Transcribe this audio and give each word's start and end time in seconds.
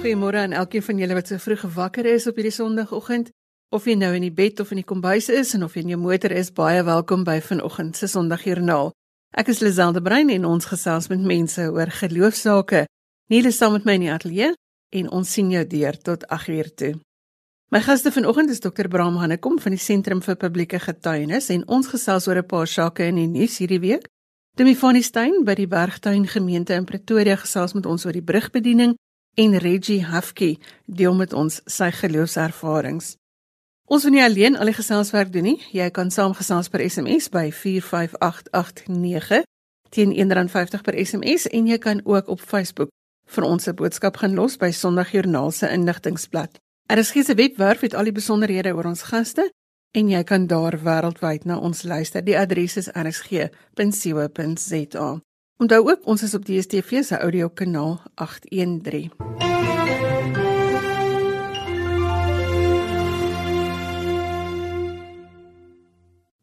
Goeiemôre 0.00 0.36
aan 0.36 0.52
elkeen 0.52 0.82
van 0.82 0.96
julle 0.96 1.12
wat 1.12 1.28
so 1.28 1.36
vroeg 1.36 1.60
gewakker 1.60 2.06
is 2.08 2.24
op 2.26 2.38
hierdie 2.40 2.54
Sondagoggend. 2.54 3.26
Of 3.68 3.84
jy 3.84 3.98
nou 4.00 4.08
in 4.16 4.24
die 4.24 4.32
bed 4.32 4.60
of 4.62 4.70
in 4.72 4.78
die 4.80 4.86
kombuis 4.88 5.26
is 5.28 5.50
en 5.52 5.66
of 5.66 5.74
jy 5.76 5.82
in 5.84 5.90
jou 5.92 5.98
motor 6.00 6.32
is, 6.32 6.48
baie 6.56 6.80
welkom 6.88 7.20
by 7.26 7.34
vanoggend 7.44 7.98
se 8.00 8.06
Sondagjoernaal. 8.08 8.94
Ek 9.36 9.50
is 9.52 9.60
Liselde 9.60 10.00
Brein 10.00 10.32
en 10.32 10.46
ons 10.48 10.68
gesels 10.70 11.10
met 11.12 11.20
mense 11.20 11.66
oor 11.68 11.92
geloofsake. 11.92 12.86
Niele 13.28 13.52
saam 13.52 13.76
met 13.76 13.84
my 13.84 13.98
in 13.98 14.06
die 14.06 14.12
ateljee 14.14 14.54
en 15.02 15.10
ons 15.18 15.34
sien 15.36 15.50
jou 15.52 15.66
deur 15.68 16.00
tot 16.08 16.24
8uur 16.32 16.72
toe. 16.80 16.94
My 17.68 17.84
gaste 17.84 18.08
vanoggend 18.16 18.56
is 18.56 18.64
Dr. 18.64 18.88
Bram 18.88 19.20
Hannekom 19.20 19.60
van 19.60 19.76
die 19.76 19.84
Sentrum 19.84 20.24
vir 20.24 20.40
Publieke 20.40 20.80
Getuienis 20.80 21.50
en 21.52 21.66
ons 21.68 21.92
gesels 21.92 22.24
oor 22.24 22.40
'n 22.40 22.48
paar 22.48 22.66
sake 22.66 23.04
in 23.04 23.20
die 23.20 23.28
nuus 23.28 23.58
hierdie 23.58 23.84
week. 23.84 24.08
Demi 24.56 24.74
van 24.76 24.94
die 24.94 25.04
Stein 25.04 25.44
by 25.44 25.54
die 25.54 25.68
Bergtuin 25.68 26.26
gemeente 26.26 26.72
in 26.72 26.88
Pretoria 26.88 27.36
gesels 27.36 27.74
met 27.74 27.84
ons 27.84 28.06
oor 28.06 28.12
die 28.16 28.24
brugbediening 28.24 28.96
en 29.40 29.58
Reggie 29.58 30.04
Hafke 30.04 30.58
deel 30.84 31.14
met 31.14 31.32
ons 31.32 31.60
sy 31.64 31.90
geloofservarings. 31.96 33.14
Ons 33.90 34.04
wil 34.06 34.12
nie 34.14 34.24
alleen 34.24 34.58
al 34.60 34.68
die 34.70 34.76
geselswerk 34.76 35.32
doen 35.32 35.48
nie. 35.48 35.60
Jy 35.72 35.88
kan 35.96 36.10
saamgesels 36.12 36.68
per 36.70 36.84
SMS 36.84 37.30
by 37.32 37.48
45889 37.54 39.42
teen 39.90 40.12
R1.50 40.12 40.84
per 40.86 40.94
SMS 41.00 41.48
en 41.50 41.66
jy 41.66 41.78
kan 41.82 42.00
ook 42.04 42.28
op 42.28 42.40
Facebook 42.40 42.90
vir 43.34 43.44
ons 43.44 43.66
'n 43.66 43.74
boodskap 43.74 44.16
gaan 44.16 44.34
los 44.34 44.56
by 44.56 44.70
Sondagjoernaal 44.70 45.50
se 45.50 45.68
inligtingblad. 45.68 46.58
RSG 46.86 47.24
se 47.24 47.34
webwerf 47.34 47.80
het 47.80 47.94
al 47.94 48.04
die 48.04 48.12
besonderhede 48.12 48.74
oor 48.74 48.84
ons 48.84 49.02
gaste 49.02 49.50
en 49.90 50.08
jy 50.08 50.22
kan 50.24 50.46
daar 50.46 50.78
wêreldwyd 50.78 51.44
na 51.44 51.58
ons 51.58 51.82
luister. 51.82 52.24
Die 52.24 52.38
adres 52.38 52.76
is 52.76 52.88
rsg.co.za. 52.88 53.50
Onthou 55.60 55.90
ook 55.90 56.06
ons 56.08 56.22
is 56.22 56.32
op 56.34 56.44
DStv 56.44 57.02
se 57.04 57.18
audiokanaal 57.18 57.98
813. 58.14 59.10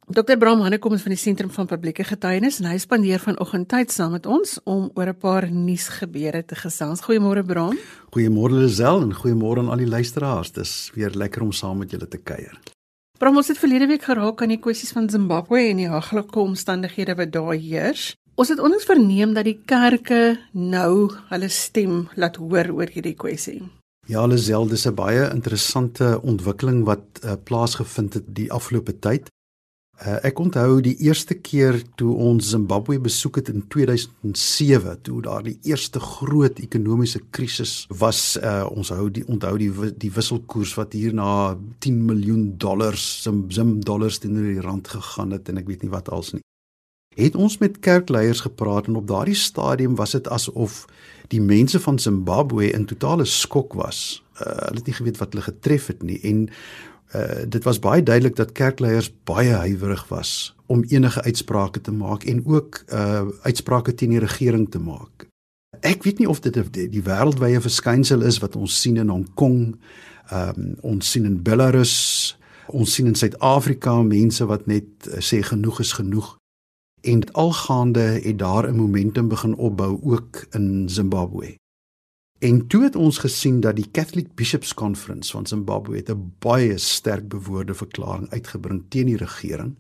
Dr. 0.08 0.38
Bram 0.38 0.62
Hannekom 0.62 0.94
is 0.94 1.02
van 1.02 1.16
die 1.16 1.18
Sentrum 1.18 1.50
van 1.50 1.66
Publieke 1.66 2.06
Getuienis 2.06 2.60
en 2.62 2.70
hy 2.70 2.78
spandeer 2.78 3.24
vanoggend 3.24 3.66
tyd 3.74 3.90
saam 3.92 4.14
met 4.14 4.30
ons 4.30 4.60
om 4.70 4.92
oor 4.94 5.10
'n 5.10 5.18
paar 5.18 5.50
nuusgebeure 5.52 6.46
te 6.46 6.56
gesels. 6.56 7.02
Goeiemôre 7.02 7.46
Bram. 7.46 7.78
Goeiemôre 8.14 8.54
Lisel 8.54 9.02
en 9.02 9.14
goeiemôre 9.14 9.66
aan 9.66 9.70
al 9.70 9.82
die 9.82 9.90
luisteraars. 9.90 10.52
Dis 10.52 10.92
weer 10.94 11.10
lekker 11.10 11.42
om 11.42 11.52
saam 11.52 11.78
met 11.78 11.92
julle 11.92 12.08
te 12.08 12.18
kuier. 12.18 12.60
Bram, 13.18 13.36
ons 13.36 13.48
het 13.48 13.58
verlede 13.58 13.88
week 13.88 14.04
geraak 14.04 14.42
aan 14.42 14.54
die 14.54 14.60
kwessies 14.60 14.92
van 14.92 15.10
Zimbabwe 15.10 15.58
en 15.70 15.78
die 15.78 15.90
haglike 15.90 16.40
omstandighede 16.40 17.16
wat 17.16 17.32
daar 17.32 17.54
heers. 17.54 18.16
Ons 18.38 18.52
het 18.54 18.60
onlangs 18.62 18.86
verneem 18.86 19.32
dat 19.34 19.48
die 19.48 19.58
kerke 19.66 20.38
nou 20.54 21.10
hulle 21.32 21.48
stem 21.50 22.04
laat 22.22 22.36
hoor 22.38 22.68
oor 22.76 22.92
hierdie 22.94 23.16
kwessie. 23.18 23.64
Ja, 24.06 24.28
Lisel, 24.30 24.68
dis 24.70 24.86
'n 24.86 24.94
baie 24.94 25.24
interessante 25.34 26.22
ontwikkeling 26.22 26.86
wat 26.86 27.02
uh, 27.24 27.34
plaasgevind 27.44 28.14
het 28.14 28.28
die 28.36 28.52
afgelope 28.52 28.94
tyd. 29.00 29.32
Uh, 29.98 30.20
ek 30.22 30.40
onthou 30.40 30.82
die 30.82 30.96
eerste 31.02 31.34
keer 31.34 31.82
toe 31.96 32.14
ons 32.14 32.50
Zimbabwe 32.50 33.00
besoek 33.00 33.36
het 33.36 33.50
in 33.50 33.66
2007, 33.68 35.02
toe 35.02 35.22
daar 35.22 35.44
die 35.44 35.58
eerste 35.64 36.00
groot 36.00 36.60
ekonomiese 36.60 37.22
krisis 37.32 37.88
was. 37.90 38.38
Uh, 38.38 38.70
ons 38.70 38.90
hou 38.90 39.10
die 39.10 39.26
onthou 39.28 39.58
die 39.58 39.72
die 39.98 40.12
wisselkoers 40.14 40.76
wat 40.78 40.94
hier 40.94 41.14
na 41.14 41.58
10 41.80 42.06
miljoen 42.06 42.54
dollars, 42.58 43.24
Zim, 43.24 43.50
Zim 43.50 43.84
dollars 43.84 44.20
teenoor 44.20 44.44
die 44.54 44.62
rand 44.62 44.88
gegaan 44.88 45.32
het 45.32 45.50
en 45.50 45.58
ek 45.58 45.68
weet 45.68 45.82
nie 45.82 45.92
wat 45.92 46.10
als 46.10 46.34
nie 46.34 46.42
het 47.18 47.36
ons 47.36 47.58
met 47.58 47.80
kerkleiers 47.80 48.44
gepraat 48.46 48.88
en 48.88 48.96
op 48.96 49.08
daardie 49.08 49.36
stadium 49.36 49.96
was 49.96 50.14
dit 50.14 50.28
asof 50.30 50.86
die 51.34 51.42
mense 51.42 51.80
van 51.80 52.00
Zimbabwe 52.00 52.70
in 52.72 52.86
totale 52.86 53.26
skok 53.26 53.74
was. 53.74 54.24
Uh, 54.38 54.46
hulle 54.46 54.82
het 54.82 54.86
nie 54.86 54.96
geweet 55.00 55.18
wat 55.18 55.34
hulle 55.34 55.48
getref 55.48 55.88
het 55.88 56.04
nie 56.06 56.20
en 56.22 56.46
uh, 57.16 57.42
dit 57.50 57.64
was 57.64 57.82
baie 57.82 58.04
duidelik 58.04 58.36
dat 58.36 58.52
kerkleiers 58.52 59.10
baie 59.24 59.52
huiwerig 59.52 60.06
was 60.08 60.54
om 60.66 60.84
enige 60.84 61.24
uitsprake 61.24 61.82
te 61.82 61.92
maak 61.92 62.24
en 62.24 62.46
ook 62.46 62.84
uh, 62.94 63.26
uitsprake 63.42 63.94
teen 63.94 64.14
die 64.14 64.22
regering 64.22 64.70
te 64.70 64.80
maak. 64.80 65.26
Ek 65.82 66.04
weet 66.04 66.20
nie 66.20 66.30
of 66.30 66.40
dit 66.46 66.54
die, 66.74 66.88
die 66.90 67.04
wêreldwye 67.04 67.62
verskynsel 67.62 68.22
is 68.22 68.40
wat 68.44 68.56
ons 68.56 68.82
sien 68.82 68.98
in 68.98 69.10
Hong 69.10 69.28
Kong, 69.34 69.78
um, 70.34 70.74
ons 70.82 71.12
sien 71.12 71.26
in 71.26 71.42
Belarus, 71.44 72.38
ons 72.68 72.94
sien 72.94 73.08
in 73.08 73.16
Suid-Afrika 73.16 74.02
mense 74.04 74.46
wat 74.46 74.68
net 74.68 75.08
uh, 75.08 75.22
sê 75.24 75.42
genoeg 75.46 75.82
is 75.82 75.98
genoeg 75.98 76.37
en 77.08 77.32
algaande 77.32 78.00
het 78.00 78.40
daar 78.40 78.70
'n 78.70 78.76
momentum 78.76 79.28
begin 79.28 79.56
opbou 79.56 80.00
ook 80.04 80.46
in 80.50 80.90
Zimbabwe. 80.90 81.56
En 82.40 82.68
toe 82.68 82.84
het 82.84 82.96
ons 82.96 83.18
gesien 83.18 83.60
dat 83.60 83.76
die 83.76 83.92
Catholic 83.92 84.36
Bishops 84.36 84.74
Conference 84.74 85.32
van 85.32 85.46
Zimbabwe 85.46 86.04
'n 86.06 86.34
baie 86.40 86.78
sterk 86.78 87.28
bewoorde 87.28 87.74
verklaring 87.74 88.30
uitgebring 88.30 88.84
teen 88.90 89.06
die 89.06 89.18
regering. 89.18 89.76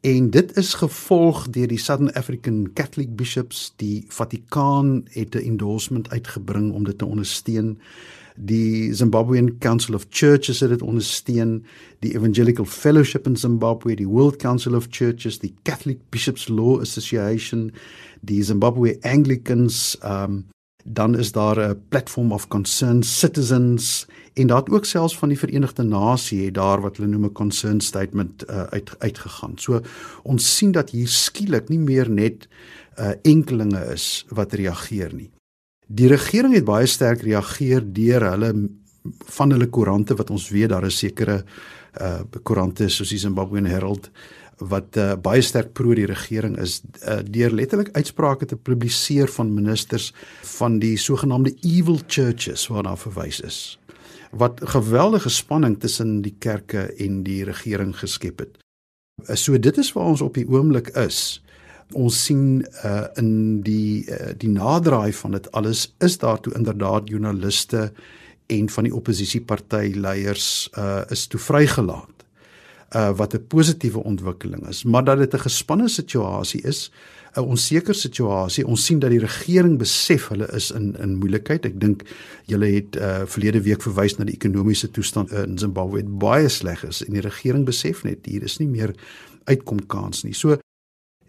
En 0.00 0.30
dit 0.30 0.56
is 0.56 0.74
gevolg 0.74 1.48
deur 1.50 1.68
die 1.68 1.78
Southern 1.78 2.12
African 2.12 2.70
Catholic 2.74 3.16
Bishops, 3.16 3.72
die 3.76 4.04
Vatikaan 4.08 5.02
het 5.04 5.34
'n 5.34 5.38
endorsement 5.38 6.10
uitgebring 6.10 6.72
om 6.72 6.84
dit 6.84 6.98
te 6.98 7.06
ondersteun 7.06 7.78
die 8.36 8.94
Zimbabwean 8.94 9.58
Council 9.58 9.94
of 9.94 10.06
Churches 10.10 10.60
het 10.60 10.70
dit 10.70 10.82
ondersteun, 10.82 11.64
die 12.00 12.14
Evangelical 12.14 12.64
Fellowship 12.64 13.26
in 13.26 13.36
Zimbabwe, 13.36 13.96
die 13.96 14.08
World 14.08 14.36
Council 14.36 14.74
of 14.74 14.86
Churches, 14.90 15.38
die 15.38 15.54
Catholic 15.62 15.98
Bishops 16.10 16.48
Law 16.48 16.80
Association, 16.80 17.72
die 18.20 18.42
Zimbabwe 18.42 18.98
Anglicans, 19.02 19.98
um 20.04 20.44
dan 20.84 21.18
is 21.18 21.32
daar 21.32 21.58
'n 21.58 21.82
platform 21.88 22.32
of 22.32 22.48
concerned 22.48 23.06
citizens 23.06 24.06
en 24.32 24.46
daar 24.46 24.68
ook 24.70 24.84
selfs 24.84 25.18
van 25.18 25.28
die 25.28 25.38
Verenigde 25.38 25.82
Nasies 25.82 26.44
het 26.44 26.54
daar 26.54 26.80
wat 26.80 26.96
hulle 26.96 27.08
noem 27.08 27.24
'n 27.24 27.32
concern 27.32 27.80
statement 27.80 28.50
uh, 28.50 28.62
uit 28.62 28.90
uitgegaan. 28.98 29.52
So 29.56 29.80
ons 30.22 30.56
sien 30.56 30.72
dat 30.72 30.90
hier 30.90 31.08
skielik 31.08 31.68
nie 31.68 31.78
meer 31.78 32.10
net 32.10 32.48
uh, 32.98 33.10
enkelinge 33.22 33.92
is 33.92 34.26
wat 34.28 34.52
reageer 34.52 35.14
nie. 35.14 35.30
Die 35.92 36.08
regering 36.08 36.54
het 36.56 36.64
baie 36.64 36.88
sterk 36.88 37.24
reageer 37.26 37.84
deur 37.84 38.24
hulle 38.30 38.52
van 39.36 39.50
hulle 39.52 39.66
koerante 39.66 40.16
wat 40.16 40.30
ons 40.30 40.48
weet 40.54 40.70
daar 40.72 40.86
is 40.88 41.00
sekere 41.02 41.42
uh 42.00 42.22
koerante 42.48 42.88
soos 42.88 43.10
die 43.12 43.20
Zimbabwean 43.20 43.66
Herald 43.68 44.08
wat 44.62 44.96
uh, 44.96 45.14
baie 45.20 45.42
sterk 45.42 45.72
pro 45.76 45.92
die 45.96 46.06
regering 46.06 46.54
is 46.62 46.80
uh, 47.02 47.18
deur 47.24 47.52
letterlik 47.52 47.90
uitsprake 47.96 48.46
te 48.46 48.56
publiseer 48.56 49.28
van 49.28 49.52
ministers 49.52 50.12
van 50.54 50.78
die 50.78 50.94
sogenaamde 50.96 51.52
evil 51.66 51.98
churches 52.06 52.68
waarna 52.70 52.94
verwys 52.96 53.42
is 53.44 53.60
wat 54.32 54.62
geweldige 54.64 55.28
spanning 55.28 55.76
tussen 55.80 56.22
die 56.24 56.34
kerke 56.38 56.86
en 56.96 57.20
die 57.22 57.42
regering 57.44 57.92
geskep 57.98 58.38
het. 58.40 58.54
Uh, 59.28 59.36
so 59.36 59.58
dit 59.58 59.78
is 59.78 59.92
waar 59.92 60.08
ons 60.14 60.24
op 60.24 60.38
die 60.38 60.48
oomblik 60.48 60.88
is 60.96 61.42
ons 61.94 62.24
sien 62.24 62.64
uh, 62.84 63.06
in 63.20 63.60
die 63.62 64.04
uh, 64.08 64.32
die 64.38 64.50
naderdraai 64.50 65.12
van 65.12 65.36
dit 65.38 65.48
alles 65.52 65.94
is 66.00 66.18
daar 66.18 66.40
toe 66.40 66.54
inderdaad 66.58 67.08
joernaliste 67.08 67.92
en 68.46 68.68
van 68.68 68.84
die 68.88 68.94
oppositieparty 68.94 69.92
leiers 69.96 70.68
uh, 70.78 71.02
is 71.10 71.26
toe 71.26 71.40
vrygelaat. 71.40 72.08
Uh, 72.92 73.08
wat 73.16 73.34
'n 73.34 73.46
positiewe 73.48 74.04
ontwikkeling 74.04 74.68
is, 74.68 74.84
maar 74.84 75.04
dat 75.04 75.18
dit 75.18 75.34
'n 75.34 75.46
gespanne 75.48 75.88
situasie 75.88 76.60
is, 76.62 76.90
'n 77.34 77.40
onseker 77.40 77.94
situasie. 77.94 78.66
Ons 78.66 78.84
sien 78.84 78.98
dat 78.98 79.10
die 79.10 79.22
regering 79.22 79.78
besef 79.78 80.28
hulle 80.28 80.48
is 80.52 80.70
in 80.70 80.96
in 81.00 81.16
moeilikheid. 81.16 81.64
Ek 81.64 81.80
dink 81.80 82.02
julle 82.46 82.66
het 82.66 82.96
uh, 82.96 83.22
verlede 83.24 83.62
week 83.62 83.82
verwys 83.82 84.16
na 84.18 84.24
die 84.24 84.34
ekonomiese 84.34 84.90
toestand 84.90 85.32
in 85.32 85.58
Zimbabwe 85.58 86.02
wat 86.02 86.18
baie 86.18 86.48
sleg 86.48 86.84
is 86.84 87.02
en 87.04 87.12
die 87.12 87.24
regering 87.24 87.64
besef 87.64 88.04
net 88.04 88.26
hier 88.26 88.42
is 88.42 88.58
nie 88.58 88.68
meer 88.68 88.94
uitkom 89.44 89.86
kans 89.86 90.24
nie. 90.24 90.34
So 90.34 90.58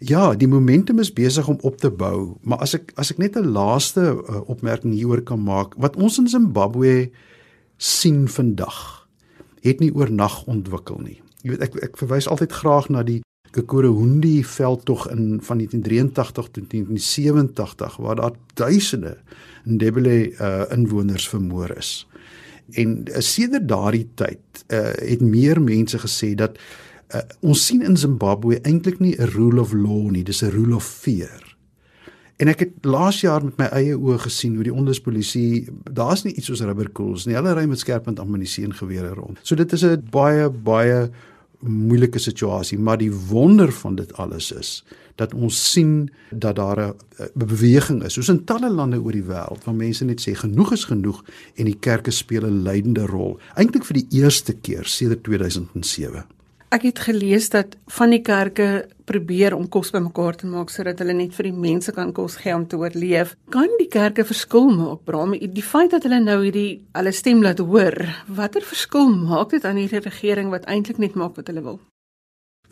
Ja, 0.04 0.34
die 0.36 0.48
momentum 0.48 0.98
is 0.98 1.12
besig 1.12 1.48
om 1.48 1.58
op 1.60 1.78
te 1.80 1.88
bou, 1.90 2.36
maar 2.42 2.60
as 2.64 2.74
ek 2.76 2.90
as 3.00 3.12
ek 3.14 3.20
net 3.22 3.36
'n 3.40 3.52
laaste 3.56 4.02
uh, 4.12 4.40
opmerking 4.52 4.92
hieroor 4.92 5.22
kan 5.22 5.40
maak, 5.40 5.74
wat 5.80 5.96
ons 5.96 6.18
in 6.18 6.28
Zimbabwe 6.28 7.10
sien 7.76 8.28
vandag, 8.28 9.08
het 9.62 9.80
nie 9.80 9.94
oornag 9.94 10.44
ontwikkel 10.44 11.00
nie. 11.00 11.20
Jy 11.42 11.50
weet 11.50 11.62
ek 11.62 11.76
ek 11.88 11.96
verwys 11.96 12.28
altyd 12.28 12.52
graag 12.52 12.88
na 12.88 13.02
die 13.02 13.22
Kekorohundi 13.54 14.44
veldtog 14.44 15.08
in 15.08 15.40
van 15.40 15.62
1983 15.62 16.40
tot 16.42 16.52
1987 16.52 17.96
waar 17.96 18.16
daar 18.16 18.36
duisende 18.54 19.16
Ndebele 19.64 20.30
uh, 20.36 20.64
inwoners 20.70 21.28
vermoor 21.28 21.70
is. 21.78 22.06
En 22.74 23.04
uh, 23.08 23.20
sedert 23.20 23.68
daardie 23.68 24.08
tyd 24.14 24.64
uh, 24.68 24.92
het 25.00 25.20
meer 25.20 25.62
mense 25.62 25.98
gesê 25.98 26.34
dat 26.34 26.58
uh, 27.14 27.20
ons 27.40 27.66
sien 27.66 27.82
in 27.82 27.96
Zimbabwe 27.96 28.60
eintlik 28.62 28.98
nie 29.00 29.14
'n 29.18 29.30
rule 29.34 29.60
of 29.60 29.72
law 29.72 30.10
nie, 30.10 30.24
dis 30.24 30.42
'n 30.42 30.50
rule 30.50 30.74
of 30.74 30.84
fear. 30.84 31.56
En 32.36 32.48
ek 32.48 32.58
het 32.58 32.72
laas 32.82 33.20
jaar 33.20 33.44
met 33.44 33.56
my 33.56 33.68
eie 33.72 33.94
oë 33.94 34.18
gesien 34.18 34.54
hoe 34.54 34.64
die 34.64 34.74
onderspolisie, 34.74 35.68
daar's 35.92 36.24
nie 36.24 36.34
iets 36.34 36.46
soos 36.46 36.60
rubberkoels 36.60 37.26
nie. 37.26 37.34
Hulle 37.34 37.54
ry 37.54 37.66
met 37.70 37.78
skerpend 37.78 38.18
ammunisie 38.18 38.64
en 38.64 38.74
gewere 38.74 39.14
rond. 39.14 39.38
So 39.42 39.54
dit 39.54 39.72
is 39.72 39.84
'n 39.84 40.02
baie 40.10 40.50
baie 40.50 41.10
moeilike 41.60 42.18
situasie, 42.18 42.78
maar 42.78 42.98
die 42.98 43.12
wonder 43.12 43.72
van 43.72 43.94
dit 43.94 44.12
alles 44.12 44.52
is 44.52 44.84
dat 45.14 45.34
ons 45.34 45.70
sien 45.70 46.10
dat 46.30 46.56
daar 46.56 46.80
'n 46.88 46.94
beweging 47.34 48.02
is, 48.02 48.12
soos 48.12 48.28
in 48.28 48.44
talle 48.44 48.70
lande 48.70 49.00
oor 49.00 49.12
die 49.12 49.22
wêreld, 49.22 49.64
waar 49.64 49.74
mense 49.74 50.04
net 50.04 50.20
sê 50.20 50.34
genoeg 50.34 50.72
is 50.72 50.84
genoeg 50.84 51.24
en 51.54 51.64
die 51.64 51.78
kerke 51.78 52.10
speel 52.10 52.46
'n 52.46 52.62
leidende 52.62 53.06
rol, 53.06 53.38
eintlik 53.54 53.84
vir 53.84 53.94
die 53.94 54.06
eerste 54.10 54.52
keer 54.52 54.84
sedert 54.84 55.22
2007. 55.22 56.24
Ek 56.74 56.82
het 56.82 56.98
gelees 57.06 57.46
dat 57.52 57.76
van 57.94 58.10
die 58.10 58.22
kerke 58.24 58.88
probeer 59.06 59.54
om 59.54 59.68
kos 59.70 59.92
bymekaar 59.94 60.34
te 60.40 60.48
maak 60.50 60.72
sodat 60.74 60.98
hulle 60.98 61.14
net 61.14 61.34
vir 61.36 61.46
die 61.46 61.54
mense 61.54 61.92
kan 61.94 62.08
kos 62.16 62.40
gee 62.40 62.54
om 62.56 62.64
te 62.66 62.78
oorleef. 62.80 63.36
Kan 63.54 63.76
die 63.78 63.86
kerke 63.86 64.24
verskil 64.26 64.72
maak, 64.74 65.04
Bram? 65.06 65.36
Die 65.38 65.62
feit 65.62 65.92
dat 65.94 66.02
hulle 66.08 66.18
nou 66.24 66.40
hierdie 66.42 66.80
hulle 66.96 67.12
stem 67.14 67.44
laat 67.46 67.62
hoor, 67.62 67.94
watter 68.26 68.66
verskil 68.66 69.12
maak 69.12 69.52
dit 69.54 69.68
aan 69.68 69.78
hierdie 69.78 70.00
regering 70.02 70.50
wat 70.50 70.66
eintlik 70.66 70.98
net 70.98 71.14
maak 71.14 71.36
wat 71.38 71.52
hulle 71.52 71.62
wil? 71.62 71.78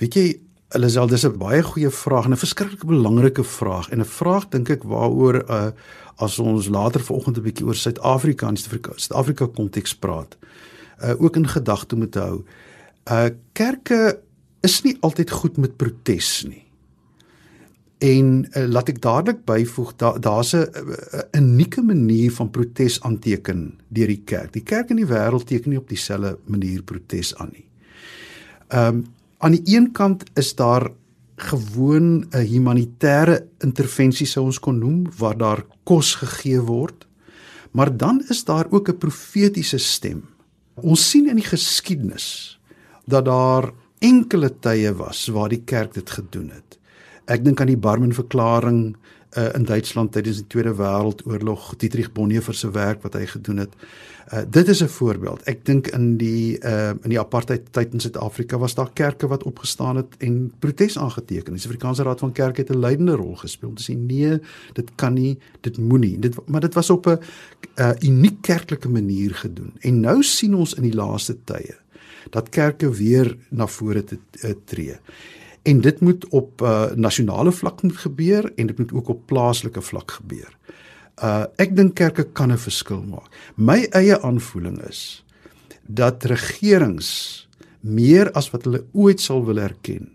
Weet 0.03 0.19
jy, 0.19 0.27
sê 0.73 1.07
dis 1.07 1.25
'n 1.25 1.39
baie 1.39 1.63
goeie 1.63 1.91
vraag 1.91 2.27
en 2.27 2.33
'n 2.33 2.43
verskriklik 2.43 2.85
belangrike 2.85 3.45
vraag 3.45 3.91
en 3.93 4.01
'n 4.01 4.05
vraag 4.19 4.49
dink 4.51 4.71
ek 4.71 4.83
waaroor 4.83 5.45
uh 5.49 5.71
as 6.19 6.39
ons 6.39 6.69
later 6.69 7.01
vanoggend 7.01 7.39
'n 7.39 7.43
bietjie 7.43 7.67
oor 7.67 7.75
Suid-Afrika 7.75 8.49
en 8.49 8.57
Suid-Afrika 8.57 9.47
konteks 9.47 9.95
praat, 9.95 10.37
uh 11.05 11.15
ook 11.23 11.37
in 11.37 11.47
gedagte 11.47 11.97
moet 11.97 12.15
hou. 12.15 12.45
Uh 13.11 13.31
kerke 13.53 14.21
is 14.63 14.83
nie 14.83 14.97
altyd 15.01 15.31
goed 15.31 15.57
met 15.57 15.77
protes 15.77 16.45
nie. 16.47 16.63
En 18.03 18.29
uh, 18.45 18.67
laat 18.67 18.89
ek 18.91 19.01
dadelik 19.03 19.45
byvoeg 19.47 19.93
daar 19.97 20.21
daar's 20.21 20.55
'n 20.55 20.67
unieke 21.39 21.83
manier 21.83 22.33
van 22.33 22.51
protes 22.51 23.01
aanteken 23.01 23.79
deur 23.89 24.07
die 24.07 24.23
kerk. 24.25 24.53
Die 24.53 24.63
kerk 24.63 24.91
in 24.91 24.97
die 24.97 25.07
wêreld 25.07 25.47
teken 25.47 25.71
nie 25.71 25.79
op 25.79 25.89
dieselfde 25.89 26.39
manier 26.47 26.83
protes 26.83 27.35
aan 27.35 27.51
nie. 27.53 27.67
Um, 28.69 29.05
aan 29.39 29.53
die 29.53 29.77
een 29.77 29.93
kant 29.93 30.25
is 30.35 30.55
daar 30.55 30.91
gewoon 31.37 32.27
'n 32.31 32.47
humanitêre 32.47 33.47
intervensie 33.59 34.27
sou 34.27 34.45
ons 34.45 34.59
kon 34.59 34.79
noem 34.79 35.07
waar 35.19 35.37
daar 35.37 35.65
kos 35.85 36.15
gegee 36.15 36.61
word. 36.61 37.07
Maar 37.71 37.97
dan 37.97 38.25
is 38.29 38.45
daar 38.45 38.67
ook 38.71 38.89
'n 38.89 38.99
profetiese 38.99 39.79
stem. 39.79 40.25
Ons 40.75 41.11
sien 41.11 41.29
in 41.29 41.37
die 41.37 41.45
geskiedenis 41.45 42.61
dat 43.05 43.25
daar 43.25 43.73
enkele 43.99 44.51
tye 44.61 44.95
was 44.95 45.27
waar 45.27 45.49
die 45.49 45.63
kerk 45.65 45.95
dit 45.95 46.11
gedoen 46.11 46.51
het. 46.51 46.79
Ek 47.31 47.45
dink 47.45 47.61
aan 47.61 47.71
die 47.71 47.79
Barmen-verklaring 47.79 48.97
uh, 49.39 49.53
in 49.55 49.65
Duitsland 49.65 50.13
tydens 50.13 50.43
die 50.43 50.47
Tweede 50.51 50.75
Wêreldoorlog, 50.77 51.77
Dietrich 51.79 52.13
Bonhoeffer 52.13 52.55
se 52.55 52.71
werk 52.75 53.03
wat 53.07 53.15
hy 53.15 53.27
gedoen 53.31 53.63
het. 53.63 53.77
Uh, 54.33 54.43
dit 54.49 54.69
is 54.69 54.83
'n 54.83 54.89
voorbeeld. 54.89 55.43
Ek 55.47 55.65
dink 55.65 55.87
in 55.87 56.17
die 56.17 56.59
uh, 56.61 56.89
in 57.03 57.11
die 57.11 57.21
apartheid 57.21 57.73
tyd 57.73 57.93
in 57.93 58.01
Suid-Afrika 58.01 58.59
was 58.59 58.75
daar 58.75 58.93
kerke 58.93 59.27
wat 59.27 59.43
opgestaan 59.43 59.97
het 59.97 60.15
en 60.19 60.53
protes 60.59 60.99
aangeteken. 60.99 61.53
Die 61.53 61.61
Suid-Afrikaanse 61.61 62.03
Raad 62.03 62.19
van 62.19 62.33
Kerke 62.33 62.61
het 62.61 62.71
'n 62.71 62.79
leidende 62.79 63.15
rol 63.15 63.37
gespeel 63.37 63.69
om 63.69 63.75
te 63.75 63.93
sê 63.93 63.97
nee, 63.97 64.41
dit 64.73 64.91
kan 64.95 65.13
nie, 65.13 65.39
dit 65.61 65.79
moenie. 65.79 66.19
Dit 66.19 66.49
maar 66.49 66.61
dit 66.61 66.75
was 66.75 66.91
op 66.91 67.07
'n 67.07 67.19
uh, 67.77 67.91
uniek 68.01 68.43
kerklike 68.43 68.89
manier 68.89 69.35
gedoen. 69.35 69.73
En 69.81 70.01
nou 70.01 70.23
sien 70.23 70.55
ons 70.55 70.75
in 70.75 70.83
die 70.83 70.95
laaste 70.95 71.37
tye 71.45 71.82
dat 72.31 72.49
kerke 72.49 72.91
weer 72.91 73.37
na 73.51 73.67
vore 73.67 74.05
te, 74.05 74.19
te 74.31 74.57
tree 74.65 74.97
en 75.63 75.81
dit 75.81 76.01
moet 76.01 76.29
op 76.29 76.63
uh, 76.63 76.91
nasionale 76.95 77.53
vlak 77.53 77.81
gebeur 77.83 78.53
en 78.57 78.67
dit 78.67 78.79
moet 78.79 78.93
ook 78.93 79.09
op 79.09 79.27
plaaslike 79.27 79.81
vlak 79.81 80.11
gebeur. 80.11 80.51
Uh 81.23 81.45
ek 81.57 81.77
dink 81.77 81.95
kerke 81.95 82.25
kan 82.33 82.53
'n 82.53 82.59
verskil 82.59 83.03
maak. 83.03 83.31
My 83.57 83.87
eie 83.93 84.19
aanvoeling 84.23 84.81
is 84.89 85.25
dat 85.87 86.25
regerings 86.25 87.49
meer 87.81 88.33
as 88.33 88.51
wat 88.51 88.65
hulle 88.65 88.85
ooit 88.93 89.21
sal 89.21 89.45
wil 89.45 89.59
erken 89.59 90.11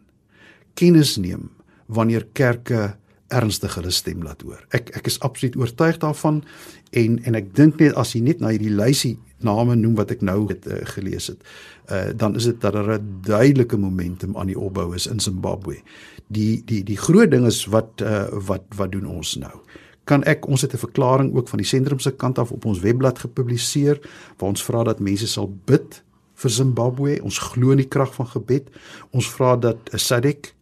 kennis 0.74 1.18
neem 1.18 1.50
wanneer 1.86 2.28
kerke 2.34 2.96
ernstig 3.28 3.76
hulle 3.76 3.92
stem 3.92 4.24
laat 4.24 4.42
hoor. 4.42 4.60
Ek 4.76 4.90
ek 4.96 5.08
is 5.08 5.20
absoluut 5.20 5.56
oortuig 5.60 5.98
daarvan 6.04 6.44
en 6.92 7.18
en 7.24 7.36
ek 7.36 7.56
dink 7.56 7.80
net 7.80 7.96
as 7.96 8.14
jy 8.16 8.22
net 8.22 8.40
na 8.40 8.54
hierdie 8.54 8.74
lysie 8.74 9.18
name 9.46 9.76
noem 9.78 9.96
wat 10.00 10.12
ek 10.16 10.24
nou 10.26 10.48
het 10.50 10.66
uh, 10.66 10.80
gelees 10.96 11.28
het, 11.30 11.44
uh, 11.92 12.10
dan 12.16 12.36
is 12.40 12.48
dit 12.50 12.62
dat 12.62 12.74
daar 12.74 12.98
'n 12.98 13.22
duidelike 13.22 13.78
momentum 13.78 14.38
aan 14.38 14.48
die 14.48 14.60
opbou 14.60 14.96
is 14.96 15.08
in 15.08 15.20
Zimbabwe. 15.20 15.82
Die 16.28 16.62
die 16.66 16.84
die 16.84 16.98
groot 16.98 17.32
ding 17.32 17.46
is 17.46 17.66
wat 17.66 18.02
uh, 18.02 18.28
wat 18.32 18.64
wat 18.76 18.92
doen 18.92 19.06
ons 19.06 19.36
nou? 19.36 19.60
Kan 20.04 20.24
ek 20.24 20.48
ons 20.48 20.62
het 20.62 20.74
'n 20.74 20.78
verklaring 20.78 21.36
ook 21.36 21.48
van 21.48 21.58
die 21.58 21.68
sentrum 21.68 22.00
se 22.00 22.12
kant 22.12 22.40
af 22.40 22.52
op 22.52 22.66
ons 22.66 22.80
webblad 22.80 23.20
gepubliseer 23.20 24.00
waar 24.38 24.50
ons 24.50 24.64
vra 24.64 24.84
dat 24.84 25.00
mense 25.00 25.28
sal 25.28 25.58
bid 25.66 26.04
vir 26.34 26.52
Zimbabwe. 26.52 27.22
Ons 27.24 27.38
glo 27.38 27.72
in 27.72 27.78
die 27.78 27.88
krag 27.88 28.14
van 28.14 28.28
gebed. 28.28 28.70
Ons 29.12 29.30
vra 29.30 29.56
dat 29.56 29.78
SADC 29.94 30.54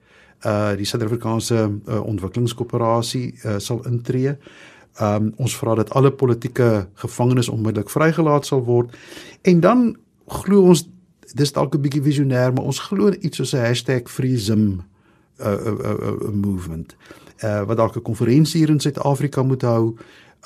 uh 0.43 0.75
die 0.75 0.85
Suid-Afrikaanse 0.85 1.57
uh, 1.87 2.05
ontwikkelingskoöperasie 2.05 3.33
uh, 3.45 3.57
sal 3.57 3.85
intree. 3.85 4.35
Um 5.01 5.33
ons 5.37 5.55
vra 5.57 5.75
dat 5.75 5.89
alle 5.93 6.11
politieke 6.11 6.87
gevangenes 6.93 7.49
onmiddellik 7.49 7.89
vrygelaat 7.89 8.45
sal 8.45 8.63
word 8.63 8.95
en 9.41 9.59
dan 9.59 9.97
glo 10.27 10.69
ons 10.71 10.85
dis 11.33 11.51
dalk 11.51 11.75
'n 11.75 11.81
bietjie 11.81 12.01
visionêr 12.01 12.53
maar 12.53 12.63
ons 12.63 12.79
glo 12.79 13.11
iets 13.11 13.37
soos 13.37 13.53
'n 13.53 14.05
#freezim 14.07 14.83
uh, 15.39 15.51
uh, 15.51 15.73
uh, 15.79 15.91
uh, 15.91 16.29
movement. 16.31 16.95
Uh 17.43 17.63
wat 17.63 17.77
dalk 17.77 17.95
'n 17.95 18.01
konferensie 18.01 18.59
hier 18.59 18.69
in 18.69 18.79
Suid-Afrika 18.79 19.43
moet 19.43 19.61
hou. 19.61 19.95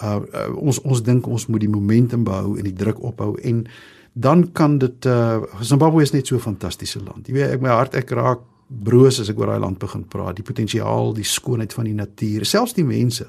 Uh, 0.03 0.15
uh 0.33 0.56
ons 0.56 0.81
ons 0.81 1.03
dink 1.03 1.27
ons 1.27 1.47
moet 1.47 1.59
die 1.59 1.69
momentum 1.69 2.24
behou 2.24 2.57
en 2.57 2.63
die 2.63 2.74
druk 2.74 3.03
ophou 3.03 3.39
en 3.42 3.68
dan 4.13 4.51
kan 4.51 4.77
dit 4.77 5.06
uh 5.06 5.44
Zimbabwe 5.62 6.01
is 6.01 6.12
net 6.12 6.27
so 6.27 6.35
'n 6.35 6.39
fantastiese 6.39 7.03
land. 7.03 7.27
Jy 7.27 7.33
weet 7.33 7.51
ek 7.51 7.62
my 7.62 7.69
hart 7.69 7.95
ek 7.95 8.09
raak 8.09 8.39
broos 8.69 9.19
as 9.19 9.30
ek 9.30 9.39
oor 9.39 9.48
daai 9.48 9.60
land 9.60 9.80
begin 9.81 10.06
praat. 10.07 10.38
Die 10.38 10.45
potensiaal, 10.45 11.13
die 11.13 11.25
skoonheid 11.25 11.74
van 11.74 11.89
die 11.89 11.98
natuur, 11.98 12.45
selfs 12.45 12.74
die 12.74 12.86
mense. 12.86 13.27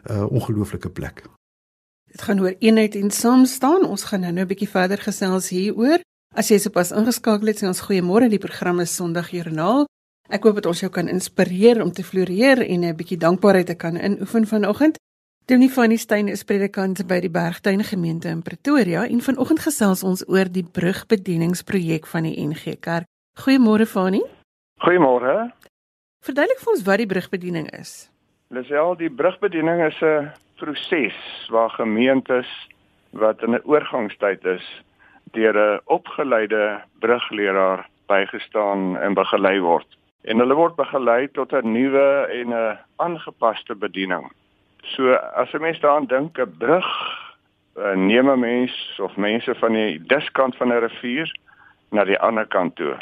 'n 0.00 0.12
uh, 0.12 0.32
ongelooflike 0.32 0.88
plek. 0.88 1.24
Dit 2.10 2.22
gaan 2.22 2.40
oor 2.40 2.54
eenheid 2.58 2.94
en 2.94 3.10
saam 3.10 3.44
staan. 3.44 3.84
Ons 3.84 4.04
gaan 4.04 4.20
nou 4.20 4.32
'n 4.32 4.46
bietjie 4.46 4.68
verder 4.68 4.98
gesels 4.98 5.48
hieroor. 5.48 6.00
As 6.34 6.48
jy 6.48 6.58
sopas 6.58 6.90
ingeskakel 6.90 7.46
het, 7.46 7.62
sê 7.62 7.66
ons 7.66 7.80
goeiemôre. 7.80 8.28
Die 8.28 8.38
program 8.38 8.80
is 8.80 8.94
Sondag 8.94 9.30
Joernaal. 9.30 9.86
Ek 10.28 10.42
hoop 10.42 10.54
dit 10.54 10.66
ons 10.66 10.80
jou 10.80 10.90
kan 10.90 11.08
inspireer 11.08 11.82
om 11.82 11.92
te 11.92 12.02
floreer 12.02 12.62
en 12.62 12.84
'n 12.84 12.96
bietjie 12.96 13.18
dankbaarheid 13.18 13.66
te 13.66 13.74
kan 13.74 13.96
inoefen 13.96 14.46
vanoggend. 14.46 14.98
Tony 15.44 15.68
van 15.68 15.88
die 15.88 15.98
Steyn 15.98 16.28
is 16.28 16.44
predikant 16.44 17.06
by 17.06 17.20
die 17.20 17.30
Bergtuin 17.30 17.84
gemeente 17.84 18.28
in 18.28 18.42
Pretoria 18.42 19.06
en 19.08 19.20
vanoggend 19.20 19.58
gesels 19.60 20.02
ons 20.02 20.28
oor 20.28 20.46
die 20.52 20.62
brugbedieningsprojek 20.62 22.06
van 22.06 22.22
die 22.22 22.46
NG 22.46 22.78
Kerk. 22.80 23.06
Goeiemôre 23.34 23.86
Fani. 23.86 24.39
Goeiemôre. 24.80 25.50
Verduidelik 26.24 26.60
vir 26.62 26.70
ons 26.72 26.84
wat 26.86 27.00
die 27.02 27.08
brugbediening 27.08 27.66
is. 27.76 28.08
Lisel, 28.48 28.94
die 28.96 29.10
brugbediening 29.12 29.82
is 29.84 29.98
'n 30.00 30.32
proses 30.56 31.18
waar 31.52 31.68
gemeentes 31.70 32.48
wat 33.12 33.42
in 33.42 33.54
'n 33.54 33.64
oorgangstyd 33.64 34.44
is 34.44 34.64
deur 35.36 35.54
'n 35.56 35.80
opgeleide 35.84 36.80
brugleraar 36.98 37.88
bygestaan 38.06 38.96
en 38.96 39.14
begelei 39.14 39.60
word. 39.60 39.86
En 40.24 40.38
hulle 40.38 40.54
word 40.54 40.76
begelei 40.76 41.28
tot 41.28 41.52
'n 41.52 41.72
nuwe 41.72 42.26
en 42.40 42.48
'n 42.48 42.78
aangepaste 42.96 43.74
bediening. 43.74 44.32
So 44.82 45.12
as 45.12 45.52
'n 45.52 45.60
mens 45.60 45.80
daaraan 45.80 46.06
dink, 46.06 46.38
'n 46.38 46.56
brug 46.58 46.88
eh, 47.76 47.94
neem 47.94 48.30
'n 48.30 48.40
mens 48.40 48.98
of 48.98 49.16
mense 49.16 49.54
van 49.54 49.72
die 49.72 50.00
diskant 50.06 50.56
van 50.56 50.72
'n 50.72 50.80
rivier 50.80 51.28
na 51.90 52.04
die 52.04 52.18
ander 52.18 52.46
kant 52.46 52.76
toe. 52.76 52.96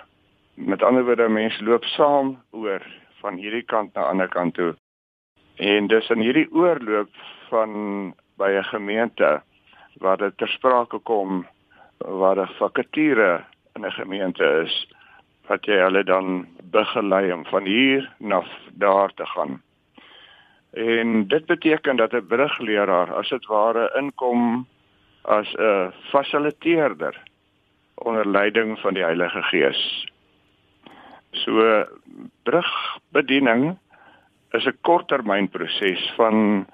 Met 0.59 0.83
ander 0.83 1.05
woorde, 1.05 1.29
mense 1.29 1.65
loop 1.65 1.85
saam 1.85 2.33
oor 2.51 2.83
van 3.21 3.37
hierdie 3.39 3.63
kant 3.63 3.95
na 3.95 4.09
ander 4.11 4.29
kant 4.29 4.55
toe. 4.55 4.73
En 5.57 5.87
dis 5.87 6.09
in 6.11 6.23
hierdie 6.23 6.49
oorloop 6.51 7.11
van 7.51 7.71
by 8.39 8.51
'n 8.59 8.65
gemeente 8.65 9.43
waar 10.03 10.17
dit 10.17 10.37
ter 10.39 10.49
sprake 10.49 10.99
kom 10.99 11.47
waar 11.99 12.39
'n 12.39 12.55
vakature 12.59 13.45
in 13.75 13.87
'n 13.87 13.93
gemeente 14.01 14.45
is 14.65 14.75
wat 15.47 15.65
jy 15.65 15.79
hulle 15.79 16.05
dan 16.05 16.47
begelei 16.71 17.33
om 17.33 17.45
van 17.45 17.65
hier 17.65 18.11
na 18.19 18.43
daar 18.73 19.15
te 19.15 19.27
gaan. 19.27 19.63
En 20.73 21.29
dit 21.29 21.47
beteken 21.47 21.97
dat 21.97 22.13
'n 22.13 22.27
brugleraar 22.27 23.15
as 23.15 23.29
dit 23.29 23.47
ware 23.47 23.93
inkom 23.97 24.67
as 25.23 25.55
'n 25.55 25.93
fasiliteerder 26.11 27.23
onder 27.95 28.29
leiding 28.29 28.79
van 28.79 28.95
die 28.95 29.03
Heilige 29.03 29.43
Gees. 29.43 30.07
So 31.33 31.85
brugbediening 32.49 33.79
is 34.53 34.67
'n 34.67 34.79
korttermynproses 34.81 36.13
van 36.17 36.67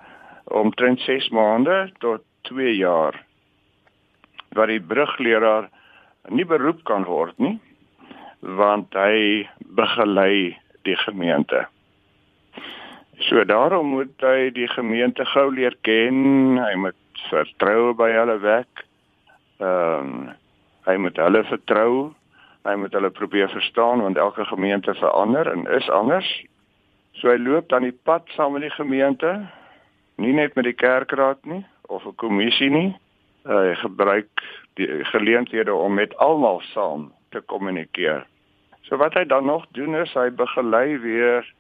omtrent 0.44 1.00
6 1.00 1.28
maande 1.28 1.92
tot 1.98 2.22
2 2.42 2.76
jaar 2.76 3.24
waar 4.54 4.66
die 4.66 4.80
brugleraar 4.80 5.68
nie 6.28 6.44
beroep 6.44 6.84
kan 6.84 7.04
word 7.04 7.38
nie 7.38 7.58
want 8.40 8.92
hy 8.92 9.48
begelei 9.58 10.56
die 10.84 10.96
gemeente. 10.96 11.64
So 13.24 13.44
daarom 13.44 13.86
moet 13.96 14.20
hy 14.20 14.50
die 14.52 14.68
gemeente 14.68 15.24
gou 15.32 15.48
leer 15.54 15.76
ken, 15.80 16.58
hy 16.60 16.74
moet 16.76 17.22
vertrou 17.30 17.94
by 17.96 18.10
hulle 18.12 18.38
werk. 18.42 18.84
Ehm 19.62 20.00
um, 20.00 20.32
hy 20.84 20.98
moet 21.00 21.16
hulle 21.16 21.40
vertrou 21.48 22.12
Hy 22.64 22.74
moet 22.80 22.92
hulle 22.96 23.10
probeer 23.10 23.48
verstaan 23.52 24.00
want 24.00 24.16
elke 24.16 24.44
gemeente 24.44 24.94
verander 24.94 25.50
en 25.52 25.66
is 25.66 25.90
anders. 25.90 26.28
So 27.12 27.28
hy 27.28 27.36
loop 27.38 27.68
dan 27.68 27.84
die 27.84 27.98
pad 28.08 28.28
saam 28.34 28.56
met 28.56 28.64
die 28.64 28.74
gemeente, 28.74 29.34
nie 30.16 30.32
net 30.32 30.54
met 30.56 30.64
die 30.64 30.76
kerkraad 30.76 31.44
nie 31.44 31.64
of 31.92 32.06
'n 32.06 32.16
kommissie 32.16 32.70
nie. 32.70 32.96
Hy 33.44 33.74
gebruik 33.74 34.30
die 34.74 35.04
geleenthede 35.04 35.74
om 35.74 35.94
met 35.94 36.16
almal 36.16 36.60
saam 36.72 37.12
te 37.30 37.40
kommunikeer. 37.40 38.26
So 38.88 38.96
wat 38.96 39.14
hy 39.14 39.24
dan 39.24 39.44
nog 39.44 39.66
doen 39.72 39.94
is 39.94 40.12
hy 40.14 40.30
begelei 40.30 40.98
weer 40.98 41.54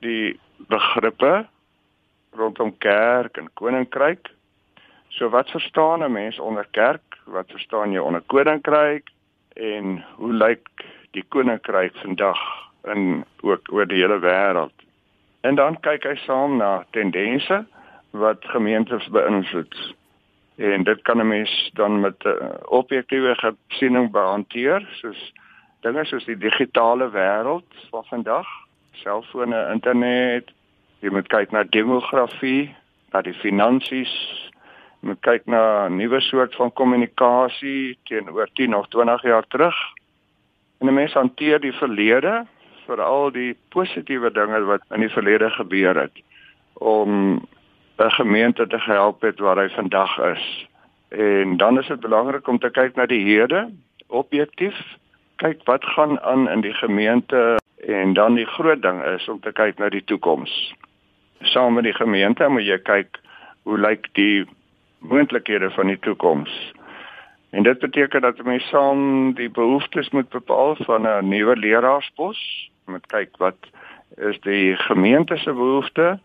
die 0.00 0.40
begrippe 0.68 1.46
rondom 2.32 2.72
kerk 2.78 3.36
en 3.36 3.50
koninkryk. 3.54 4.28
So 5.08 5.28
wat 5.28 5.50
verstaan 5.50 6.02
'n 6.04 6.12
mens 6.12 6.38
onder 6.38 6.66
kerk? 6.70 7.18
Wat 7.24 7.50
verstaan 7.50 7.92
jy 7.92 7.98
onder 7.98 8.22
koninkryk? 8.26 9.08
En 9.58 10.04
hoe 10.16 10.32
lyk 10.32 10.68
die 11.10 11.24
koninkryk 11.28 11.96
vandag 11.98 12.38
in 12.86 13.24
ook 13.42 13.72
oor 13.72 13.86
die 13.86 13.98
hele 13.98 14.20
wêreld? 14.22 14.74
En 15.40 15.58
dan 15.58 15.80
kyk 15.82 16.04
hy 16.06 16.14
saam 16.22 16.56
na 16.60 16.84
tendense 16.94 17.64
wat 18.10 18.44
gemeentes 18.54 19.08
beïnvloed. 19.10 19.74
En 20.58 20.84
dit 20.84 21.02
kan 21.02 21.18
'n 21.18 21.28
mens 21.28 21.70
dan 21.74 22.00
met 22.00 22.24
'n 22.24 22.28
uh, 22.28 22.54
objektiewe 22.62 23.34
gesiening 23.34 24.10
behanteer, 24.10 24.88
soos 25.00 25.32
dinge 25.80 26.04
soos 26.04 26.24
die 26.24 26.38
digitale 26.38 27.10
wêreld 27.10 27.70
van 27.90 28.04
vandag, 28.04 28.46
selfone, 28.92 29.70
internet, 29.72 30.50
jy 31.00 31.10
moet 31.10 31.26
kyk 31.26 31.50
na 31.50 31.62
demografie, 31.62 32.74
na 33.12 33.22
die 33.22 33.34
finansies, 33.34 34.47
moet 35.00 35.20
kyk 35.20 35.46
na 35.46 35.86
'n 35.86 35.96
nuwe 35.96 36.20
soort 36.20 36.54
van 36.54 36.72
kommunikasie 36.72 37.98
teenoor 38.04 38.48
10 38.52 38.74
of 38.74 38.88
20 38.88 39.22
jaar 39.22 39.46
terug. 39.48 39.76
En 40.80 40.86
'n 40.86 40.94
mens 40.94 41.12
hanteer 41.12 41.60
die 41.60 41.72
verlede, 41.72 42.46
veral 42.86 43.32
die 43.32 43.56
positiewe 43.68 44.30
dinge 44.32 44.60
wat 44.64 44.82
in 44.90 45.00
die 45.00 45.12
verlede 45.12 45.50
gebeur 45.50 45.96
het 45.96 46.22
om 46.72 47.34
'n 47.96 48.10
gemeente 48.10 48.66
te 48.66 48.78
help 48.78 49.20
het 49.20 49.38
waar 49.38 49.56
hy 49.56 49.68
vandag 49.68 50.18
is. 50.18 50.68
En 51.08 51.56
dan 51.56 51.78
is 51.78 51.86
dit 51.86 52.00
belangrik 52.00 52.48
om 52.48 52.58
te 52.58 52.70
kyk 52.70 52.94
na 52.94 53.06
die 53.06 53.24
hede 53.24 53.70
objektief. 54.06 54.96
Kyk 55.36 55.60
wat 55.64 55.84
gaan 55.84 56.20
aan 56.20 56.48
in 56.48 56.60
die 56.60 56.74
gemeente 56.74 57.58
en 57.86 58.12
dan 58.12 58.34
die 58.34 58.46
groot 58.46 58.82
ding 58.82 59.04
is 59.04 59.28
om 59.28 59.40
te 59.40 59.52
kyk 59.52 59.78
na 59.78 59.88
die 59.88 60.04
toekoms 60.04 60.74
saam 61.40 61.74
met 61.74 61.84
die 61.84 61.94
gemeente 61.94 62.48
moet 62.48 62.66
jy 62.66 62.78
kyk 62.82 63.18
hoe 63.68 63.78
lyk 63.78 64.08
die 64.18 64.46
moontlikhede 64.98 65.70
van 65.70 65.86
die 65.86 65.98
toekoms. 65.98 66.72
En 67.50 67.62
dit 67.62 67.78
beteken 67.78 68.20
dat 68.20 68.42
mense 68.44 68.66
saam 68.66 69.32
die 69.34 69.50
behoeftes 69.50 70.10
moet 70.10 70.28
bepaal 70.28 70.76
van 70.76 71.06
'n 71.06 71.28
nuwe 71.28 71.56
leraarsbos, 71.56 72.70
moet 72.84 73.06
kyk 73.06 73.36
wat 73.36 73.56
is 74.16 74.40
die 74.40 74.76
gemeente 74.76 75.36
se 75.36 75.52
behoefte 75.52 76.18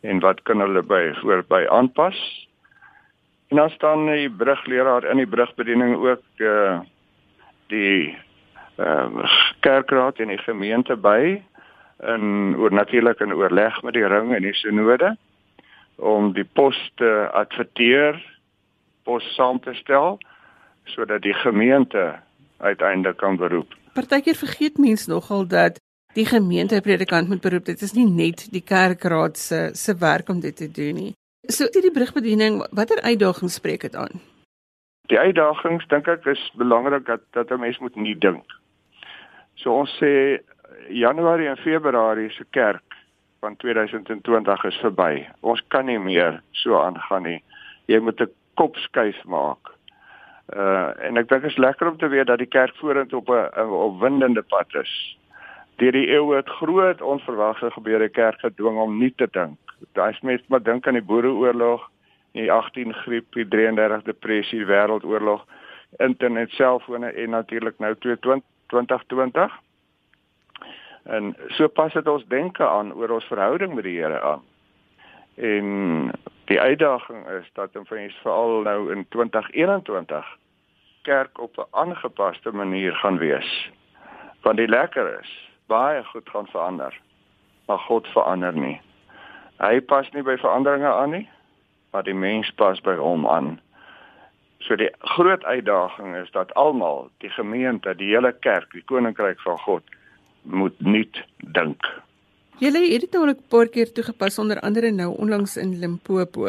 en 0.00 0.20
wat 0.20 0.42
kan 0.42 0.60
hulle 0.60 0.82
by 0.82 1.12
voorby 1.14 1.66
aanpas. 1.68 2.48
En 3.48 3.56
dan 3.56 3.70
staan 3.70 4.06
die 4.06 4.30
brugleraar 4.30 5.04
in 5.04 5.16
die 5.16 5.26
brugbediening 5.26 5.96
ook 5.96 6.22
uh, 6.36 6.80
die 7.66 8.18
uh, 8.78 9.24
kerkraad 9.60 10.18
en 10.18 10.28
die 10.28 10.38
gemeente 10.38 10.96
by 10.96 11.42
in 12.06 12.56
oor 12.56 12.72
natuurlik 12.72 13.20
in 13.20 13.34
oorleg 13.34 13.82
met 13.82 13.94
die 13.94 14.06
ring 14.06 14.34
en 14.34 14.42
die 14.42 14.54
sinode 14.54 15.16
om 16.00 16.32
die 16.32 16.44
pos 16.44 16.76
te 16.96 17.28
adverteer, 17.32 18.18
pos 19.04 19.24
saam 19.36 19.60
te 19.60 19.74
stel 19.74 20.18
sodat 20.90 21.22
die 21.22 21.34
gemeente 21.34 22.18
uiteindelik 22.58 23.16
kan 23.20 23.36
beroep. 23.36 23.76
Partykeer 23.94 24.34
vergeet 24.34 24.78
mense 24.78 25.10
nogal 25.10 25.46
dat 25.46 25.78
die 26.18 26.26
gemeente 26.26 26.80
predikant 26.82 27.28
moet 27.28 27.40
beroep. 27.40 27.64
Dit 27.64 27.82
is 27.82 27.94
nie 27.94 28.08
net 28.08 28.48
die 28.50 28.64
kerkraad 28.64 29.38
se 29.38 29.70
se 29.72 29.94
werk 30.00 30.28
om 30.28 30.40
dit 30.40 30.56
te 30.56 30.70
doen 30.70 30.94
nie. 30.94 31.12
So 31.48 31.68
hierdie 31.72 31.94
brugbediening, 31.94 32.60
watter 32.76 33.00
uitdagings 33.02 33.54
spreek 33.54 33.86
dit 33.86 33.96
aan? 33.96 34.20
Die 35.10 35.18
uitdagings 35.18 35.86
dink 35.90 36.08
ek 36.08 36.26
is 36.30 36.42
belangrik 36.58 37.06
dat 37.06 37.22
dat 37.32 37.50
'n 37.50 37.60
mens 37.60 37.78
moet 37.78 37.96
nie 37.96 38.14
dink. 38.18 38.44
So 39.54 39.72
ons 39.72 39.90
sê 40.02 40.40
Januarie 40.88 41.48
en 41.48 41.56
Februarie 41.56 42.30
se 42.30 42.44
kerk 42.50 42.89
van 43.40 43.56
2020 43.56 44.64
is 44.64 44.76
verby. 44.76 45.26
Ons 45.40 45.62
kan 45.68 45.86
nie 45.88 45.98
meer 45.98 46.40
so 46.52 46.76
aangaan 46.80 47.22
nie. 47.22 47.42
Jy 47.88 47.98
moet 47.98 48.20
'n 48.20 48.32
kop 48.54 48.76
skuif 48.76 49.24
maak. 49.24 49.72
Uh 50.56 50.90
en 51.06 51.16
ek 51.16 51.28
dink 51.28 51.42
dit 51.42 51.50
is 51.50 51.56
lekker 51.56 51.88
om 51.88 51.96
te 51.96 52.08
weet 52.08 52.26
dat 52.26 52.38
die 52.38 52.54
kerk 52.58 52.76
vorentoe 52.76 53.18
op 53.18 53.28
'n 53.30 53.70
opwindende 53.86 54.42
pad 54.42 54.74
is. 54.74 55.16
Deur 55.76 55.92
die 55.92 56.10
eeue 56.10 56.36
het 56.36 56.48
groot 56.48 57.00
onverwagte 57.00 57.70
gebeure 57.70 58.08
kerk 58.08 58.40
gedwing 58.40 58.76
om 58.78 58.98
nie 58.98 59.12
te 59.16 59.28
dink. 59.30 59.58
Daar's 59.92 60.20
mense 60.20 60.44
wat 60.48 60.64
dink 60.64 60.86
aan 60.86 60.98
die 60.98 61.02
Boereoorlog, 61.02 61.90
die 62.32 62.52
18 62.52 62.94
griep, 62.94 63.32
die 63.32 63.48
33 63.48 64.02
depressie, 64.02 64.64
wêreldoorlog, 64.64 65.46
internet, 65.96 66.50
selfone 66.50 67.06
en 67.06 67.30
natuurlik 67.30 67.78
nou 67.78 67.94
2020. 67.98 69.60
En 71.02 71.36
so 71.48 71.68
pas 71.68 71.92
dit 71.92 72.08
ons 72.08 72.26
denke 72.26 72.66
aan 72.66 72.92
oor 72.94 73.10
ons 73.10 73.24
verhouding 73.24 73.74
met 73.74 73.84
die 73.84 73.98
Here 73.98 74.20
aan. 74.20 74.42
En 75.34 76.12
die 76.44 76.60
uitdaging 76.60 77.28
is 77.28 77.50
dat 77.52 77.76
ons 77.76 77.88
vir 77.88 78.10
veral 78.22 78.62
nou 78.62 78.92
in 78.92 79.06
2021 79.08 80.36
kerk 81.02 81.40
op 81.40 81.56
'n 81.56 81.68
aangepaste 81.70 82.52
manier 82.52 82.94
gaan 82.94 83.18
wees. 83.18 83.70
Want 84.42 84.56
die 84.56 84.68
lekker 84.68 85.20
is, 85.20 85.50
baie 85.66 86.04
goed 86.04 86.28
gaan 86.28 86.46
verander. 86.46 87.00
Maar 87.66 87.78
God 87.78 88.06
verander 88.06 88.52
nie. 88.52 88.80
Hy 89.56 89.80
pas 89.80 90.10
nie 90.10 90.22
by 90.22 90.36
veranderinge 90.36 90.92
aan 90.92 91.10
nie, 91.10 91.28
maar 91.90 92.02
die 92.02 92.14
mens 92.14 92.50
pas 92.50 92.80
by 92.80 92.94
hom 92.94 93.26
aan. 93.28 93.60
So 94.58 94.76
die 94.76 94.90
groot 94.98 95.44
uitdaging 95.44 96.16
is 96.16 96.30
dat 96.30 96.54
almal, 96.54 97.10
die 97.18 97.30
gemeente, 97.30 97.94
die 97.96 98.14
hele 98.14 98.32
kerk, 98.32 98.72
die 98.72 98.84
koninkryk 98.84 99.40
van 99.40 99.58
God 99.58 99.82
moet 100.42 100.80
nuut 100.80 101.24
dink. 101.36 101.86
Julle 102.60 102.80
het 102.92 103.00
dit 103.00 103.12
nou 103.12 103.28
'n 103.28 103.38
paar 103.48 103.68
keer 103.68 103.92
toegepas 103.92 104.38
onder 104.38 104.60
andere 104.60 104.90
nou 104.90 105.16
onlangs 105.16 105.56
in 105.56 105.78
Limpopo. 105.78 106.46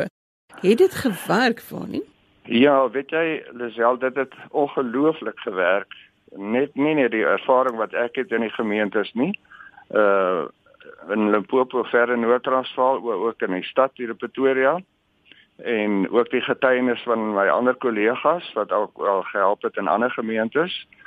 Het 0.62 0.78
dit 0.78 0.94
gewerk 0.94 1.60
vir 1.60 1.88
nie? 1.88 2.04
Ja, 2.44 2.90
weet 2.90 3.10
jy, 3.10 3.44
Lisel, 3.54 3.98
dit 3.98 4.16
het 4.16 4.34
ongelooflik 4.50 5.40
gewerk. 5.40 5.94
Net 6.36 6.76
nie 6.76 6.94
net 6.94 7.12
die 7.12 7.26
ervaring 7.26 7.78
wat 7.78 7.94
ek 7.94 8.16
het 8.16 8.32
in 8.32 8.42
die 8.42 8.50
gemeentes 8.50 9.14
nie. 9.14 9.40
Uh 9.92 10.48
in 11.10 11.30
Limpopo 11.30 11.84
ver 11.84 12.12
in 12.12 12.20
Noord-Transvaal, 12.20 13.12
ook 13.12 13.42
in 13.42 13.52
die 13.52 13.64
stad 13.64 13.92
hier 13.94 14.10
in 14.10 14.18
Pretoria 14.18 14.82
en 15.58 16.10
ook 16.10 16.30
die 16.30 16.42
getuienis 16.42 17.02
van 17.02 17.34
my 17.34 17.48
ander 17.48 17.76
kollegas 17.76 18.54
wat 18.54 18.72
ook 18.72 18.98
al 18.98 19.22
gehelp 19.22 19.62
het 19.62 19.78
in 19.78 19.88
ander 19.88 20.12
gemeentes. 20.12 20.88
Uh 20.90 21.01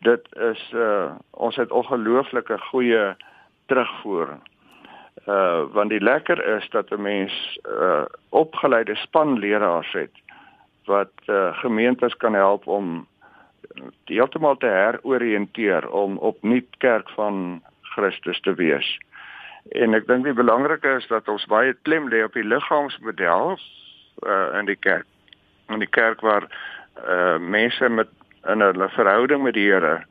dit 0.00 0.36
is 0.36 0.70
uh 0.74 1.10
ons 1.30 1.56
het 1.56 1.70
ongelooflike 1.70 2.58
goeie 2.58 3.16
terugvoer. 3.66 4.38
Uh 5.26 5.62
want 5.72 5.90
die 5.90 6.02
lekker 6.02 6.44
is 6.56 6.68
dat 6.70 6.90
'n 6.90 7.02
mens 7.02 7.58
uh 7.66 8.04
opgeleide 8.28 8.94
spanleraars 8.94 9.92
het 9.92 10.14
wat 10.84 11.12
uh 11.26 11.58
gemeentes 11.58 12.16
kan 12.16 12.34
help 12.34 12.66
om 12.66 13.06
heeltemal 14.04 14.56
te 14.56 14.66
heroriënteer 14.66 15.90
om 15.90 16.16
opnuut 16.16 16.76
kerk 16.78 17.10
van 17.10 17.62
Christus 17.80 18.40
te 18.40 18.54
wees. 18.54 18.98
En 19.68 19.94
ek 19.94 20.06
dink 20.06 20.24
die 20.24 20.32
belangrike 20.32 20.88
is 20.96 21.06
dat 21.06 21.28
ons 21.28 21.46
baie 21.46 21.74
klem 21.82 22.08
lê 22.08 22.22
op 22.24 22.32
die 22.32 22.46
liggaamsmodel 22.46 23.58
uh 24.26 24.58
in 24.58 24.64
die 24.64 24.76
kerk. 24.76 25.06
In 25.68 25.78
die 25.78 25.90
kerk 25.90 26.20
waar 26.20 26.48
uh 27.06 27.36
mense 27.38 27.88
met 27.88 28.08
in 28.46 28.60
hulle 28.60 28.88
verhouding 28.88 29.42
met 29.42 29.54
die 29.54 29.66
Here 29.70 30.04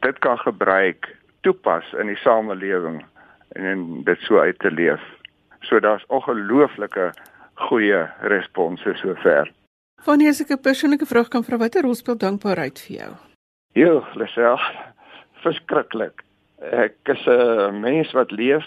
dit 0.00 0.18
kan 0.18 0.38
gebruik 0.38 1.16
toepas 1.40 1.92
in 2.00 2.06
die 2.06 2.16
samelewing 2.16 3.00
en 3.00 3.64
en 3.64 4.02
dit 4.04 4.18
so 4.20 4.38
uit 4.38 4.58
te 4.58 4.70
leef. 4.70 5.00
So 5.60 5.80
daar's 5.80 6.04
ongelooflike 6.06 7.12
goeie 7.54 8.06
response 8.20 8.94
sover. 8.94 9.50
Wanneer 10.04 10.28
as 10.28 10.40
ek 10.40 10.50
'n 10.50 10.60
persoonlike 10.60 11.06
vraag 11.06 11.28
kan 11.28 11.44
vra, 11.44 11.56
watter 11.56 11.82
rol 11.82 11.94
speel 11.94 12.16
dankbaarheid 12.16 12.80
vir 12.80 12.96
jou? 12.96 13.12
Jo, 13.72 14.04
Lisel, 14.14 14.58
verskriklik. 15.42 16.22
Ek 16.58 16.96
is 17.04 17.26
'n 17.26 17.80
mens 17.80 18.12
wat 18.12 18.30
leef 18.30 18.66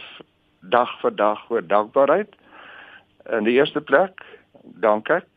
dag 0.62 0.90
vir 1.02 1.16
dag 1.16 1.50
oor 1.50 1.68
dankbaarheid. 1.68 2.36
In 3.30 3.44
die 3.44 3.58
eerste 3.60 3.82
plek 3.82 4.22
dank 4.64 5.10
ek 5.10 5.28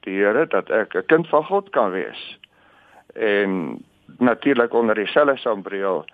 die 0.00 0.14
Here 0.14 0.46
dat 0.46 0.70
ek 0.70 0.94
'n 0.94 1.06
kind 1.06 1.28
van 1.28 1.44
God 1.44 1.70
kan 1.70 1.90
wees 1.90 2.38
en 3.14 3.84
natuurlik 4.18 4.74
onder 4.74 4.94
dieselfde 4.94 5.36
sambreel 5.36 6.04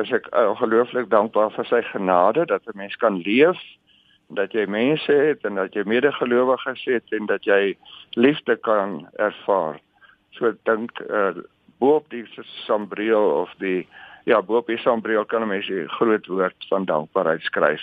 is 0.00 0.10
ek 0.10 0.28
ongelooflik 0.34 1.10
dankbaar 1.10 1.52
vir 1.54 1.66
sy 1.70 1.82
genade 1.92 2.46
dat 2.46 2.62
'n 2.66 2.78
mens 2.78 2.96
kan 2.96 3.16
leef 3.22 3.58
dat 4.28 4.52
jy 4.52 4.66
mense 4.66 5.12
het 5.12 5.44
en 5.44 5.54
dat 5.54 5.74
jy 5.74 5.82
medegelowiges 5.86 6.84
het 6.84 7.12
en 7.12 7.26
dat 7.26 7.44
jy 7.44 7.76
liefde 8.10 8.56
kan 8.56 9.08
ervaar. 9.16 9.80
So 10.30 10.52
dink 10.62 10.90
uh, 11.10 11.36
boop 11.78 12.08
die 12.10 12.24
sambreel 12.66 13.30
of 13.42 13.52
die 13.58 13.86
ja, 14.24 14.40
boop 14.42 14.66
die 14.66 14.78
sambreel 14.78 15.24
kan 15.24 15.42
'n 15.42 15.48
mens 15.48 15.68
'n 15.68 15.88
groot 15.88 16.26
woord 16.26 16.66
van 16.68 16.84
dankbaarheid 16.84 17.42
skryf. 17.42 17.82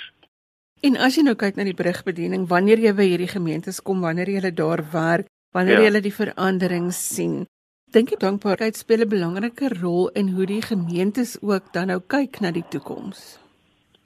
En 0.82 0.98
as 0.98 1.16
jy 1.16 1.24
nou 1.24 1.36
kyk 1.36 1.56
na 1.56 1.64
die 1.64 1.78
brugbediening, 1.78 2.48
wanneer 2.48 2.80
jy 2.80 2.94
by 2.94 3.06
hierdie 3.06 3.30
gemeentes 3.30 3.82
kom, 3.82 4.02
wanneer 4.02 4.30
jy 4.30 4.52
daar 4.52 4.82
werk, 4.92 5.28
wanneer 5.54 5.82
ja. 5.82 5.90
jy 5.90 6.02
die 6.02 6.14
verandering 6.14 6.92
sien, 6.94 7.46
dink 7.92 8.14
jy 8.14 8.18
dankbaarheid 8.24 8.78
speel 8.80 9.02
'n 9.04 9.12
belangrike 9.12 9.68
rol 9.82 10.10
in 10.16 10.28
hoe 10.36 10.46
die 10.46 10.62
gemeentes 10.62 11.38
ook 11.42 11.74
dan 11.74 11.88
nou 11.88 12.00
kyk 12.08 12.40
na 12.40 12.52
die 12.52 12.68
toekoms? 12.70 13.40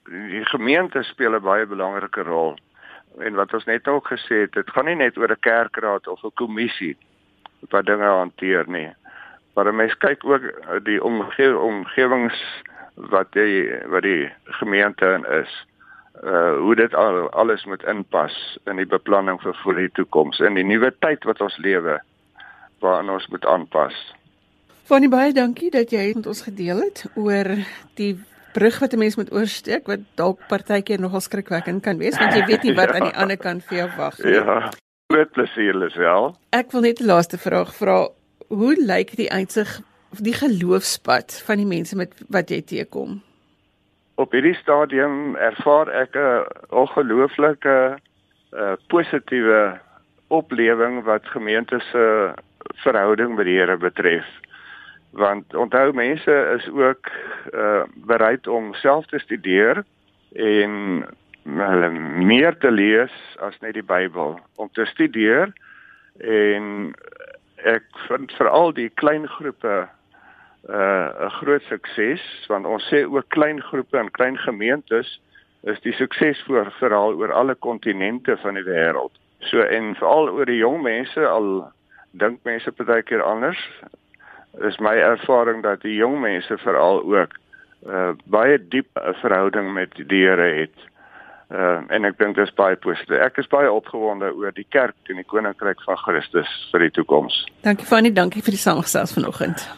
Die 0.10 0.46
gemeente 0.46 1.04
speel 1.04 1.36
'n 1.36 1.44
baie 1.44 1.66
belangrike 1.66 2.24
rol. 2.24 2.58
En 3.20 3.34
wat 3.36 3.54
ons 3.54 3.66
net 3.66 3.88
ook 3.88 4.08
gesê 4.08 4.42
het, 4.42 4.54
dit 4.54 4.70
gaan 4.70 4.86
nie 4.86 4.96
net 4.96 5.18
oor 5.18 5.32
'n 5.32 5.40
kerkraad 5.40 6.08
of 6.08 6.24
'n 6.24 6.34
kommissie 6.34 6.98
wat 7.70 7.86
dinge 7.86 8.06
hanteer 8.06 8.66
nie. 8.68 8.94
Maar 9.54 9.74
mens 9.74 9.98
kyk 9.98 10.26
ook 10.26 10.44
die 10.84 11.04
omge 11.04 11.60
omgewings 11.60 12.64
wat 12.96 13.32
die 13.32 13.70
wat 13.86 14.04
die 14.04 14.32
gemeente 14.46 15.06
in 15.06 15.26
is. 15.42 15.66
Uh 16.24 16.58
hoe 16.58 16.76
dit 16.76 16.94
al, 16.94 17.30
alles 17.30 17.66
moet 17.66 17.84
inpas 17.84 18.58
in 18.66 18.76
die 18.76 18.86
beplanning 18.86 19.42
vir 19.42 19.54
vir 19.54 19.76
die 19.76 19.92
toekoms 19.92 20.40
in 20.40 20.54
die 20.54 20.64
nuwe 20.64 20.94
tyd 21.00 21.24
wat 21.24 21.42
ons 21.42 21.58
lewe 21.58 22.02
waaraan 22.80 23.10
ons 23.10 23.28
moet 23.28 23.46
aanpas. 23.46 23.98
Vannie 24.86 25.10
baie 25.10 25.34
dankie 25.34 25.72
dat 25.74 25.92
jy 25.92 26.14
met 26.16 26.28
ons 26.28 26.42
gedeel 26.46 26.84
het 26.86 27.06
oor 27.16 27.48
die 27.98 28.14
brug 28.54 28.80
wat 28.80 28.94
'n 28.94 29.00
mens 29.00 29.16
moet 29.16 29.32
oorsteek 29.34 29.88
wat 29.88 30.00
dalk 30.16 30.40
partykeer 30.48 31.00
nogal 31.00 31.22
skrikwekkend 31.22 31.82
kan 31.84 31.98
wees 31.98 32.18
want 32.18 32.34
jy 32.34 32.46
weet 32.46 32.64
nie 32.64 32.76
wat 32.76 32.90
ja. 32.90 32.94
aan 32.96 33.10
die 33.10 33.18
ander 33.18 33.38
kant 33.38 33.64
vir 33.64 33.78
jou 33.78 33.90
wag 33.98 34.18
nie. 34.20 34.34
Ja. 34.34 34.72
Groot 35.14 35.32
plesier 35.32 35.84
is 35.86 35.96
wel. 35.96 36.36
Ek 36.50 36.72
wil 36.72 36.82
net 36.82 37.00
'n 37.00 37.06
laaste 37.06 37.38
vraag 37.38 37.76
vra. 37.76 38.10
Hoe 38.48 38.76
lyk 38.78 39.16
die 39.16 39.32
uitsig 39.32 39.82
of 40.12 40.20
die 40.20 40.34
geloofspad 40.34 41.42
van 41.46 41.58
die 41.58 41.66
mense 41.66 41.96
met 41.96 42.14
wat 42.30 42.50
jy 42.50 42.62
teekom? 42.62 43.22
Op 44.16 44.32
hierdie 44.32 44.56
stadium 44.56 45.36
ervaar 45.36 45.90
ek 45.90 46.16
'n 46.16 46.46
ongelooflike 46.70 48.00
uh, 48.54 48.74
positiewe 48.88 49.80
oplewing 50.28 51.04
wat 51.04 51.26
gemeente 51.26 51.80
se 51.92 52.34
verhouding 52.84 53.36
met 53.36 53.46
die 53.46 53.58
Here 53.58 53.78
betref. 53.78 54.26
Want 55.16 55.56
onthou 55.56 55.94
mense 55.94 56.36
is 56.58 56.68
ook 56.70 57.12
uh 57.54 57.84
bereid 57.96 58.48
om 58.48 58.74
self 58.74 59.06
te 59.06 59.20
studeer 59.20 59.84
en 60.34 61.06
hulle 61.44 61.90
meer 62.26 62.58
te 62.58 62.72
lees 62.72 63.14
as 63.40 63.58
net 63.62 63.74
die 63.74 63.86
Bybel 63.86 64.40
om 64.56 64.70
te 64.74 64.86
studeer 64.86 65.54
en 66.18 66.96
ek 67.64 67.86
vind 68.08 68.34
veral 68.40 68.74
die 68.74 68.90
klein 69.02 69.28
groepe 69.38 69.76
uh 70.70 71.08
'n 71.28 71.32
groot 71.40 71.64
sukses 71.70 72.24
want 72.48 72.66
ons 72.66 72.88
sê 72.92 73.06
ook 73.06 73.30
klein 73.30 73.62
groepe 73.62 73.98
en 73.98 74.12
klein 74.12 74.38
gemeentes 74.38 75.20
is 75.64 75.80
die 75.82 75.94
suksesvoor 75.94 76.72
verhaal 76.80 77.14
oor 77.14 77.32
alle 77.34 77.56
kontinente 77.56 78.38
van 78.38 78.54
die 78.54 78.64
wêreld. 78.64 79.14
So 79.40 79.62
en 79.62 79.96
veral 79.96 80.30
oor 80.30 80.46
die 80.46 80.62
jong 80.62 80.82
mense 80.82 81.28
al 81.28 81.72
dink 82.18 82.44
mense 82.44 82.72
partykeer 82.72 83.24
anders. 83.24 83.60
Is 84.64 84.78
my 84.80 84.96
ervaring 84.96 85.64
dat 85.64 85.82
die 85.82 85.96
jong 85.96 86.20
mense 86.22 86.58
veral 86.58 87.04
ook 87.04 87.34
uh 87.86 88.12
baie 88.26 88.58
diep 88.58 88.88
'n 88.96 89.14
verhouding 89.22 89.74
met 89.74 89.96
die 89.96 90.26
Here 90.26 90.50
het. 90.62 90.78
Uh 91.52 91.82
en 91.88 92.06
ek 92.06 92.18
dink 92.18 92.36
dit 92.36 92.48
is 92.48 92.54
baie 92.54 92.76
positief. 92.76 93.20
Ek 93.20 93.38
is 93.38 93.48
baie 93.48 93.72
opgewonde 93.72 94.34
oor 94.34 94.52
die 94.52 94.68
kerk 94.70 94.96
en 95.10 95.16
die 95.16 95.28
koninkryk 95.28 95.82
van 95.86 95.98
Christus 95.98 96.70
vir 96.72 96.80
die 96.80 96.92
toekoms. 96.92 97.46
Dankie 97.62 97.86
Fanny, 97.86 98.12
dankie 98.14 98.42
vir 98.42 98.52
die 98.52 98.64
samestelling 98.64 99.10
vanoggend. 99.10 99.70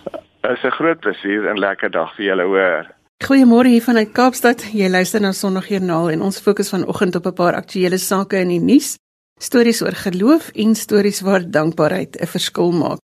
Dit 0.41 0.51
is 0.51 0.63
'n 0.63 0.71
groot 0.71 0.99
plesier 0.99 1.49
en 1.49 1.59
lekker 1.59 1.91
dag 1.91 2.15
vir 2.15 2.25
julle 2.25 2.43
hoor. 2.43 2.85
Goeiemôre 3.25 3.67
hier 3.67 3.81
vanuit 3.81 4.11
Kaapstad. 4.11 4.61
Jy 4.73 4.89
luister 4.89 5.21
na 5.21 5.31
Sondagjoernaal 5.31 6.09
en 6.09 6.21
ons 6.21 6.41
fokus 6.41 6.69
vanoggend 6.69 7.15
op 7.15 7.25
'n 7.25 7.33
paar 7.33 7.55
aktuelle 7.55 7.97
sake 7.97 8.37
in 8.37 8.47
die 8.47 8.59
nuus. 8.59 8.97
Stories 9.37 9.81
oor 9.81 9.93
geloof 9.93 10.49
en 10.53 10.75
stories 10.75 11.21
waar 11.21 11.51
dankbaarheid 11.51 12.21
'n 12.21 12.27
verskil 12.27 12.71
maak. 12.71 12.99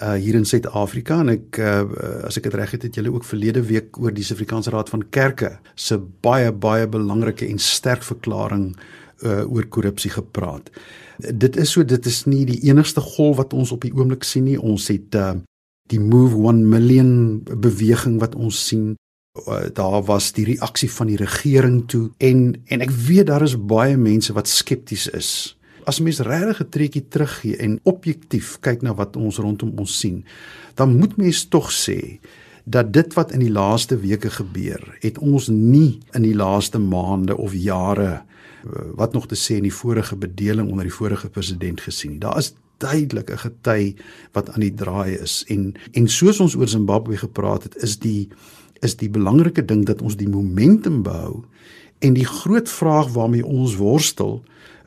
uh 0.03 0.13
hier 0.13 0.35
in 0.35 0.45
Suid-Afrika 0.45 1.21
en 1.21 1.29
ek 1.29 1.57
uh 1.57 1.83
as 2.25 2.37
ek 2.37 2.43
dit 2.43 2.55
reg 2.55 2.71
het, 2.71 2.83
het 2.83 2.95
julle 2.95 3.13
ook 3.13 3.25
verlede 3.25 3.63
week 3.63 3.99
oor 3.99 4.13
die 4.15 4.25
Suid-Afrikaanse 4.25 4.71
Raad 4.71 4.89
van 4.89 5.09
Kerke 5.09 5.59
se 5.75 5.99
baie 6.21 6.53
baie 6.53 6.89
belangrike 6.89 7.47
en 7.47 7.59
sterk 7.59 8.03
verklaring 8.03 8.77
uh 9.23 9.53
oor 9.53 9.67
korrupsie 9.67 10.11
gepraat. 10.11 10.71
Dit 11.19 11.57
is 11.57 11.71
so 11.71 11.85
dit 11.85 12.07
is 12.07 12.25
nie 12.25 12.45
die 12.45 12.61
enigste 12.61 13.01
golf 13.01 13.37
wat 13.37 13.53
ons 13.53 13.73
op 13.73 13.81
die 13.81 13.95
oomblik 13.95 14.25
sien 14.25 14.45
nie. 14.45 14.61
Ons 14.61 14.89
het 14.89 15.15
uh 15.15 15.35
die 15.87 16.01
Move 16.01 16.37
1 16.49 16.69
Million 16.69 17.43
beweging 17.45 18.19
wat 18.21 18.35
ons 18.35 18.67
sien. 18.67 18.97
Eh, 19.33 19.61
daar 19.73 20.03
was 20.05 20.33
die 20.33 20.45
reaksie 20.45 20.93
van 20.93 21.07
die 21.07 21.17
regering 21.17 21.89
toe 21.89 22.11
en 22.17 22.61
en 22.65 22.81
ek 22.85 22.91
weet 22.91 23.31
daar 23.31 23.43
is 23.43 23.55
baie 23.57 23.97
mense 23.97 24.33
wat 24.37 24.49
skepties 24.49 25.07
is. 25.09 25.57
As 25.89 26.01
mens 26.05 26.21
regtig 26.21 26.61
'n 26.61 26.69
trekkie 26.69 27.09
teruggee 27.09 27.57
en 27.57 27.81
objektief 27.83 28.59
kyk 28.61 28.83
na 28.83 28.95
wat 28.95 29.17
ons 29.17 29.37
rondom 29.37 29.73
ons 29.79 29.99
sien, 29.99 30.25
dan 30.75 30.99
moet 30.99 31.17
mens 31.17 31.49
tog 31.49 31.73
sê 31.73 32.21
dat 32.65 32.93
dit 32.93 33.15
wat 33.15 33.33
in 33.33 33.41
die 33.41 33.51
laaste 33.51 33.97
weke 33.97 34.31
gebeur, 34.31 34.97
het 35.01 35.19
ons 35.19 35.49
nie 35.49 35.99
in 36.13 36.23
die 36.23 36.37
laaste 36.37 36.79
maande 36.79 37.37
of 37.37 37.55
jare 37.55 38.13
eh, 38.13 38.23
wat 38.95 39.13
nog 39.13 39.27
te 39.27 39.37
sê 39.37 39.57
in 39.57 39.63
die 39.63 39.79
vorige 39.81 40.17
bedeling 40.17 40.71
onder 40.71 40.85
die 40.85 40.99
vorige 41.01 41.29
president 41.29 41.81
gesien 41.81 42.11
nie. 42.11 42.21
Daar 42.21 42.39
is 42.39 42.55
duidelik 42.77 43.31
'n 43.31 43.39
gety 43.39 43.95
wat 44.33 44.51
aan 44.51 44.61
die 44.61 44.75
draai 44.75 45.17
is 45.17 45.45
en 45.49 45.75
en 45.93 46.09
soos 46.09 46.41
ons 46.41 46.55
oor 46.55 46.69
Zimbabwe 46.69 47.17
gepraat 47.17 47.63
het, 47.63 47.77
is 47.83 47.99
die 47.99 48.29
is 48.83 48.97
die 49.01 49.11
belangrike 49.11 49.65
ding 49.65 49.87
dat 49.87 50.03
ons 50.03 50.19
die 50.21 50.29
momentum 50.29 51.03
behou 51.07 51.43
en 52.03 52.17
die 52.19 52.27
groot 52.27 52.69
vraag 52.69 53.13
waarmee 53.15 53.47
ons 53.47 53.77
worstel 53.79 54.41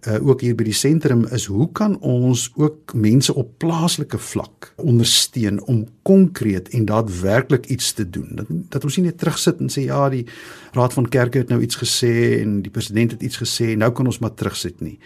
uh, 0.08 0.28
ook 0.28 0.44
hier 0.44 0.56
by 0.58 0.68
die 0.68 0.76
sentrum 0.76 1.24
is 1.36 1.48
hoe 1.52 1.68
kan 1.76 1.96
ons 2.04 2.48
ook 2.60 2.94
mense 2.94 3.34
op 3.34 3.56
plaaslike 3.64 4.20
vlak 4.22 4.72
ondersteun 4.82 5.62
om 5.72 5.86
konkreet 6.08 6.70
en 6.76 6.86
daadwerklik 6.90 7.70
iets 7.72 7.94
te 7.94 8.10
doen? 8.10 8.28
Dat, 8.36 8.52
dat 8.76 8.84
ons 8.84 9.00
nie 9.00 9.08
net 9.08 9.20
terugsit 9.22 9.64
en 9.64 9.72
sê 9.72 9.88
ja 9.88 10.06
die 10.14 10.26
raad 10.76 10.94
van 10.98 11.10
kerke 11.10 11.44
het 11.44 11.54
nou 11.54 11.62
iets 11.64 11.80
gesê 11.82 12.42
en 12.42 12.60
die 12.66 12.74
president 12.74 13.16
het 13.16 13.26
iets 13.26 13.42
gesê 13.42 13.74
nou 13.80 13.92
kan 13.96 14.12
ons 14.12 14.22
maar 14.24 14.36
terugsit 14.36 14.82
nie. 14.84 14.98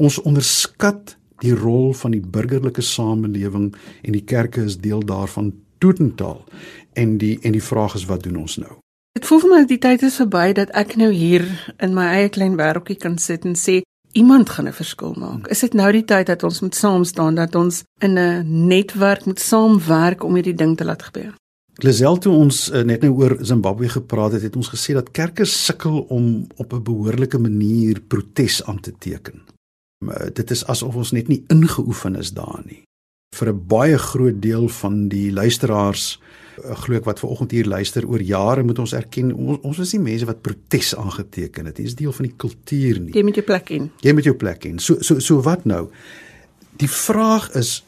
Ons 0.00 0.20
onderskat 0.24 1.16
die 1.44 1.54
rol 1.54 1.92
van 1.94 2.16
die 2.16 2.22
burgerlike 2.22 2.82
samelewing 2.82 3.70
en 4.02 4.16
die 4.16 4.24
kerke 4.26 4.64
is 4.66 4.80
deel 4.82 5.04
daarvan 5.06 5.52
totaal 5.78 6.44
en 6.92 7.18
die 7.18 7.38
en 7.42 7.52
die 7.52 7.62
vraag 7.62 7.94
is 7.94 8.04
wat 8.04 8.22
doen 8.22 8.36
ons 8.36 8.56
nou? 8.56 8.78
Dit 9.18 9.26
voel 9.26 9.40
vir 9.40 9.50
my 9.50 9.64
die 9.66 9.80
tyd 9.82 10.02
is 10.02 10.16
verby 10.20 10.52
dat 10.52 10.70
ek 10.78 10.96
nou 10.96 11.10
hier 11.10 11.44
in 11.82 11.94
my 11.94 12.06
eie 12.06 12.28
klein 12.28 12.56
wêreldjie 12.58 12.98
kan 13.02 13.18
sit 13.18 13.44
en 13.44 13.56
sê 13.58 13.82
iemand 14.12 14.48
gaan 14.50 14.68
'n 14.68 14.72
verskil 14.72 15.14
maak. 15.18 15.48
Is 15.48 15.60
dit 15.60 15.74
nou 15.74 15.92
die 15.92 16.04
tyd 16.04 16.26
dat 16.26 16.42
ons 16.42 16.60
moet 16.60 16.74
saam 16.74 17.04
staan 17.04 17.34
dat 17.34 17.54
ons 17.54 17.82
in 18.00 18.18
'n 18.18 18.68
netwerk 18.68 19.24
moet 19.24 19.40
saamwerk 19.40 20.24
om 20.24 20.34
hierdie 20.34 20.54
ding 20.54 20.76
te 20.76 20.84
laat 20.84 21.02
gebeur? 21.02 21.34
Glisel 21.78 22.18
toe 22.18 22.34
ons 22.34 22.70
uh, 22.70 22.82
net 22.82 23.02
nou 23.02 23.12
oor 23.14 23.36
Zimbabwe 23.40 23.88
gepraat 23.88 24.32
het, 24.32 24.42
het 24.42 24.56
ons 24.56 24.68
gesê 24.68 24.92
dat 24.92 25.10
kerke 25.10 25.44
sukkel 25.44 26.00
om 26.08 26.46
op 26.56 26.72
'n 26.72 26.82
behoorlike 26.82 27.38
manier 27.38 28.00
protes 28.00 28.64
aan 28.64 28.80
te 28.80 28.92
teken. 28.98 29.42
Maar 30.04 30.30
dit 30.32 30.50
is 30.50 30.66
asof 30.66 30.94
ons 30.94 31.10
net 31.10 31.28
nie 31.28 31.44
ingeoefen 31.46 32.16
is 32.16 32.32
daarin 32.32 32.66
nie. 32.66 32.82
Vir 33.38 33.52
'n 33.52 33.66
baie 33.68 33.98
groot 33.98 34.42
deel 34.42 34.68
van 34.68 35.08
die 35.08 35.32
luisteraars 35.32 36.18
uh, 36.64 36.76
glo 36.82 36.96
ek 36.96 37.04
wat 37.04 37.20
ver 37.20 37.30
oggend 37.30 37.50
hier 37.50 37.66
luister 37.66 38.06
oor 38.06 38.22
jare 38.22 38.62
moet 38.62 38.78
ons 38.78 38.92
erken 38.92 39.32
ons, 39.34 39.58
ons 39.62 39.78
is 39.78 39.92
nie 39.94 40.02
mense 40.02 40.26
wat 40.26 40.42
protes 40.42 40.94
aangeteken 40.94 41.66
het. 41.66 41.76
Dit 41.76 41.86
is 41.86 41.94
deel 41.94 42.12
van 42.12 42.28
die 42.28 42.34
kultuur 42.36 43.00
nie. 43.00 43.12
Jy 43.14 43.22
met 43.22 43.34
jou 43.34 43.46
plek 43.46 43.70
in. 43.70 43.90
Jy 44.02 44.12
met 44.12 44.24
jou 44.24 44.34
plek 44.34 44.64
in. 44.64 44.78
So 44.78 44.98
so 45.00 45.18
so 45.20 45.42
wat 45.42 45.64
nou? 45.64 45.88
Die 46.78 46.90
vraag 46.90 47.50
is 47.54 47.82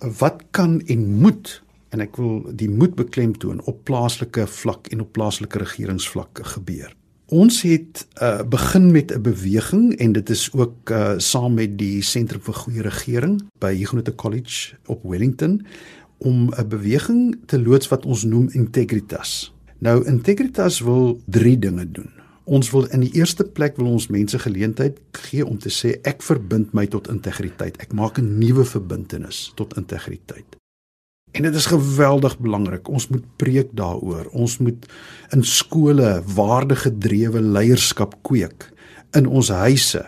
wat 0.00 0.44
kan 0.50 0.80
en 0.86 1.08
moet 1.20 1.62
en 1.90 2.04
ek 2.04 2.18
wil 2.20 2.44
die 2.52 2.68
moed 2.68 2.94
beklemtoon 2.98 3.62
op 3.70 3.84
plaaslike 3.88 4.46
vlak 4.46 4.90
en 4.92 5.00
op 5.00 5.12
plaaslike 5.16 5.58
regeringsvlak 5.58 6.44
gebeur. 6.54 6.92
Ons 7.28 7.60
het 7.62 8.06
uh, 8.22 8.40
begin 8.48 8.90
met 8.90 9.12
'n 9.12 9.20
beweging 9.20 9.96
en 9.96 10.12
dit 10.12 10.30
is 10.30 10.52
ook 10.52 10.90
uh, 10.90 11.12
saam 11.16 11.54
met 11.54 11.78
die 11.78 12.02
Sentrum 12.02 12.40
vir 12.40 12.54
Goeie 12.54 12.82
Regering 12.82 13.42
by 13.58 13.74
Huguenot 13.76 14.14
College 14.14 14.74
op 14.86 15.02
Wellington 15.02 15.66
om 16.18 16.48
'n 16.48 16.68
beweging 16.68 17.36
te 17.46 17.62
loods 17.62 17.88
wat 17.88 18.06
ons 18.06 18.24
noem 18.24 18.48
Integritas. 18.50 19.54
Nou 19.78 20.06
Integritas 20.06 20.80
wil 20.80 21.20
3 21.24 21.58
dinge 21.58 21.90
doen. 21.90 22.10
Ons 22.44 22.70
wil 22.70 22.86
in 22.86 23.00
die 23.00 23.12
eerste 23.12 23.44
plek 23.44 23.76
wil 23.76 23.86
ons 23.86 24.06
mense 24.06 24.38
geleentheid 24.38 25.00
gee 25.12 25.46
om 25.46 25.58
te 25.58 25.68
sê 25.68 26.00
ek 26.02 26.22
verbind 26.22 26.72
my 26.72 26.86
tot 26.86 27.08
integriteit. 27.08 27.76
Ek 27.76 27.92
maak 27.92 28.18
'n 28.18 28.38
nuwe 28.38 28.64
verbintenis 28.64 29.52
tot 29.54 29.76
integriteit. 29.76 30.57
En 31.32 31.42
dit 31.42 31.54
is 31.54 31.66
geweldig 31.66 32.38
belangrik. 32.38 32.88
Ons 32.88 33.08
moet 33.08 33.24
preek 33.36 33.70
daaroor. 33.76 34.28
Ons 34.32 34.58
moet 34.58 34.86
in 35.34 35.44
skole 35.44 36.22
waardegedrewe 36.34 37.42
leierskap 37.42 38.16
kweek 38.22 38.70
in 39.16 39.26
ons 39.26 39.50
huise. 39.52 40.02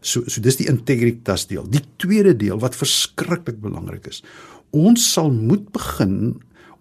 So 0.00 0.22
so 0.30 0.42
dis 0.44 0.60
die 0.60 0.68
integritas 0.70 1.46
deel. 1.50 1.66
Die 1.70 1.82
tweede 1.96 2.36
deel 2.36 2.60
wat 2.62 2.76
verskriklik 2.76 3.60
belangrik 3.62 4.06
is. 4.12 4.22
Ons 4.76 5.08
sal 5.12 5.32
moet 5.32 5.70
begin 5.72 6.36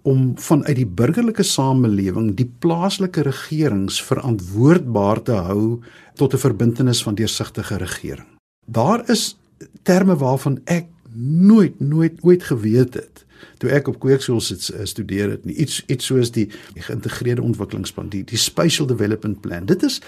om 0.05 0.36
vanuit 0.38 0.75
die 0.77 0.86
burgerlike 0.86 1.43
samelewing 1.43 2.36
die 2.38 2.47
plaaslike 2.62 3.23
regerings 3.25 3.97
verantwoordbaar 4.05 5.21
te 5.25 5.39
hou 5.47 5.81
tot 6.13 6.34
'n 6.34 6.43
verbintenis 6.45 7.01
van 7.03 7.15
deursigtige 7.15 7.77
regering. 7.77 8.27
Daar 8.67 9.10
is 9.10 9.38
terme 9.84 10.15
waarvan 10.15 10.60
ek 10.65 10.86
nooit 11.17 11.79
nooit 11.79 12.19
ooit 12.21 12.43
geweet 12.43 12.93
het 12.93 13.24
toe 13.62 13.72
ek 13.76 13.89
op 13.91 14.00
kweekskool 14.04 14.41
sit 14.44 14.68
eh, 14.74 14.86
studeer 14.89 15.36
het 15.36 15.46
nie. 15.46 15.56
Iets 15.65 15.82
iets 15.91 16.10
soos 16.12 16.32
die, 16.36 16.48
die 16.76 16.86
geïntegreerde 16.86 17.44
ontwikkelingsplan 17.46 18.12
die 18.13 18.24
die 18.28 18.39
spatial 18.39 18.88
development 18.89 19.41
plan. 19.41 19.68
Dit 19.70 19.84
is 19.84 20.02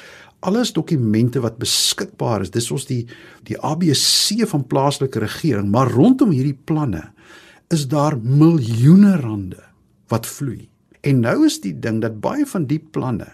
alles 0.46 0.74
dokumente 0.74 1.42
wat 1.44 1.58
beskikbaar 1.62 2.46
is. 2.46 2.54
Dis 2.54 2.72
ons 2.72 2.88
die 2.90 3.06
die 3.48 3.58
ABC 3.60 4.48
van 4.50 4.68
plaaslike 4.68 5.20
regering 5.24 5.72
maar 5.72 5.92
rondom 5.92 6.34
hierdie 6.36 6.58
planne 6.68 7.08
is 7.74 7.88
daar 7.92 8.16
miljoene 8.22 9.18
rande 9.20 9.64
wat 10.08 10.28
vloei. 10.28 10.70
En 11.02 11.20
nou 11.24 11.46
is 11.46 11.60
die 11.64 11.76
ding 11.80 12.00
dat 12.04 12.22
baie 12.24 12.46
van 12.48 12.68
die 12.68 12.80
planne 12.80 13.28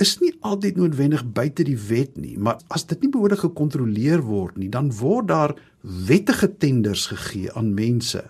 is 0.00 0.16
nie 0.22 0.32
altyd 0.46 0.78
noodwendig 0.80 1.22
buite 1.34 1.64
die 1.68 1.78
wet 1.90 2.16
nie, 2.16 2.36
maar 2.40 2.60
as 2.72 2.86
dit 2.88 3.02
nie 3.04 3.10
behoorlik 3.12 3.42
gekontroleer 3.44 4.22
word 4.24 4.56
nie, 4.56 4.70
dan 4.72 4.88
word 4.96 5.28
daar 5.28 5.54
wettige 5.82 6.48
tenders 6.60 7.06
gegee 7.12 7.52
aan 7.52 7.74
mense 7.76 8.24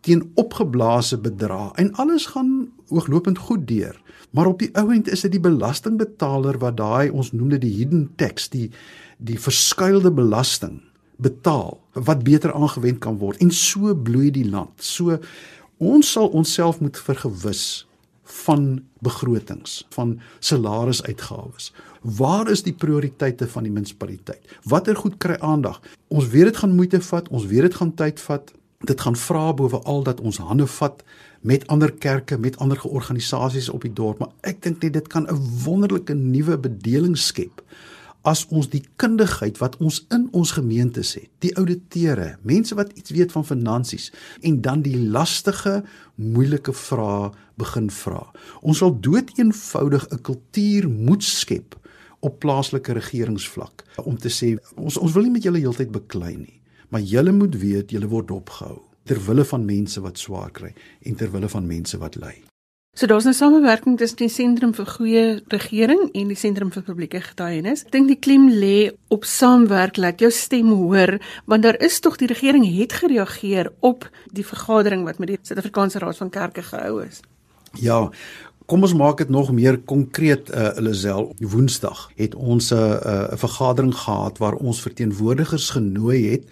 teen 0.00 0.24
opgeblaase 0.34 1.18
bedrae 1.18 1.70
en 1.80 1.92
alles 1.94 2.26
gaan 2.34 2.68
ooglopend 2.88 3.38
goed 3.38 3.66
deur. 3.68 3.96
Maar 4.30 4.46
op 4.46 4.58
die 4.58 4.70
ou 4.76 4.90
end 4.92 5.08
is 5.08 5.24
dit 5.26 5.32
die 5.36 5.42
belastingbetaler 5.42 6.58
wat 6.62 6.76
daai 6.76 7.10
ons 7.10 7.32
noem 7.32 7.54
dit 7.56 7.64
die 7.64 7.74
hidden 7.78 8.10
tax, 8.20 8.50
die 8.52 8.70
die 9.16 9.38
verskuilde 9.40 10.12
belasting 10.12 10.82
betaal 11.16 11.78
wat 11.92 12.24
beter 12.26 12.52
aangewend 12.52 13.00
kan 13.00 13.16
word 13.18 13.40
en 13.40 13.50
so 13.50 13.94
bloei 13.94 14.30
die 14.30 14.48
land. 14.48 14.74
So 14.84 15.16
ons 15.80 16.12
sal 16.12 16.28
onsself 16.36 16.80
moet 16.80 16.98
vergewis 17.00 17.86
van 18.44 18.82
begrotings, 18.98 19.86
van 19.94 20.20
salarisuitgawes. 20.38 21.72
Waar 22.02 22.50
is 22.50 22.62
die 22.66 22.74
prioriteite 22.74 23.48
van 23.48 23.66
die 23.66 23.72
munisipaliteit? 23.72 24.42
Watter 24.64 24.96
goed 24.96 25.16
kry 25.22 25.36
aandag? 25.40 25.80
Ons 26.08 26.28
weet 26.32 26.50
dit 26.50 26.56
gaan 26.56 26.74
moeite 26.74 27.00
vat, 27.00 27.28
ons 27.28 27.46
weet 27.46 27.68
dit 27.68 27.74
gaan 27.74 27.94
tyd 27.94 28.20
vat, 28.20 28.52
dit 28.86 29.00
gaan 29.00 29.16
vra 29.16 29.52
bowe 29.54 29.80
al 29.84 30.02
dat 30.02 30.20
ons 30.20 30.38
hande 30.38 30.66
vat 30.66 31.02
met 31.40 31.66
ander 31.66 31.92
kerke, 31.92 32.38
met 32.38 32.58
ander 32.58 32.78
georganisasies 32.78 33.68
op 33.68 33.84
die 33.86 33.92
dorp, 33.92 34.18
maar 34.18 34.32
ek 34.40 34.62
dink 34.62 34.82
net 34.82 34.92
dit 34.92 35.08
kan 35.08 35.26
'n 35.30 35.38
wonderlike 35.64 36.14
nuwe 36.14 36.58
bedeling 36.58 37.18
skep 37.18 37.62
as 38.26 38.42
ons 38.50 38.68
die 38.68 38.82
kundigheid 38.96 39.60
wat 39.62 39.76
ons 39.76 40.02
in 40.10 40.26
ons 40.34 40.50
gemeentes 40.56 41.14
het, 41.14 41.30
die 41.38 41.54
ouditeure, 41.56 42.36
mense 42.42 42.74
wat 42.74 42.90
iets 42.98 43.14
weet 43.14 43.32
van 43.32 43.46
finansies 43.46 44.10
en 44.42 44.60
dan 44.60 44.82
die 44.82 44.98
lastige, 44.98 45.84
moeilike 46.14 46.72
vrae 46.72 47.30
begin 47.54 47.90
vra. 47.90 48.26
Ons 48.62 48.78
sal 48.82 49.00
doeteenvoudig 49.00 50.08
'n 50.10 50.22
kultuur 50.22 50.88
moet 50.88 51.22
skep 51.22 51.76
op 52.20 52.38
plaaslike 52.40 52.92
regeringsvlak 52.92 53.84
om 54.04 54.18
te 54.18 54.28
sê 54.28 54.56
ons 54.76 54.96
ons 54.96 55.12
wil 55.12 55.22
nie 55.22 55.36
met 55.36 55.42
julle 55.42 55.62
heeltyd 55.62 55.92
beklei 55.92 56.36
nie 56.36 56.60
maar 56.88 57.00
julle 57.00 57.32
moet 57.32 57.54
weet 57.60 57.90
julle 57.90 58.08
word 58.08 58.30
opgehou 58.30 58.80
ter 59.06 59.20
wille 59.26 59.44
van 59.44 59.64
mense 59.64 60.00
wat 60.02 60.18
swaar 60.18 60.50
kry 60.50 60.74
en 61.02 61.14
ter 61.14 61.30
wille 61.30 61.48
van 61.48 61.66
mense 61.66 61.98
wat 61.98 62.18
ly. 62.18 62.34
So 62.96 63.06
daar's 63.06 63.24
'n 63.24 63.28
nou 63.28 63.34
samewerking 63.36 63.98
tussen 63.98 64.16
die 64.16 64.28
Sentrum 64.28 64.72
vir 64.74 64.86
Goeie 64.86 65.42
Regering 65.48 66.10
en 66.14 66.28
die 66.28 66.36
Sentrum 66.36 66.72
vir 66.72 66.82
Publieke 66.82 67.20
Getuienis. 67.20 67.84
Ek 67.84 67.92
dink 67.92 68.08
die 68.08 68.16
klem 68.16 68.48
lê 68.48 68.90
op 69.08 69.24
saamwerk, 69.24 69.96
laat 69.96 70.18
jou 70.18 70.30
stem 70.30 70.68
hoor, 70.68 71.18
want 71.44 71.62
daar 71.62 71.76
is 71.80 72.00
tog 72.00 72.16
die 72.16 72.26
regering 72.26 72.64
het 72.78 72.92
gereageer 72.92 73.72
op 73.80 74.10
die 74.32 74.46
vergadering 74.46 75.04
wat 75.04 75.18
met 75.18 75.28
die 75.28 75.38
Suid-Afrikaanse 75.42 75.98
Raad 75.98 76.16
van 76.16 76.30
Kerke 76.30 76.62
gehou 76.62 77.04
is. 77.04 77.20
Ja, 77.72 78.10
Kom 78.66 78.82
ons 78.82 78.94
maak 78.94 79.18
dit 79.18 79.28
nog 79.28 79.52
meer 79.52 79.78
konkreet 79.78 80.48
uh 80.50 80.72
Lisel. 80.82 81.34
Woensdag 81.38 82.10
het 82.16 82.34
ons 82.34 82.72
'n 82.72 82.74
uh, 82.74 82.80
'n 82.80 83.32
uh, 83.32 83.36
vergadering 83.38 83.94
gehad 83.94 84.38
waar 84.38 84.54
ons 84.54 84.82
verteenwoordigers 84.82 85.70
genooi 85.70 86.30
het 86.30 86.44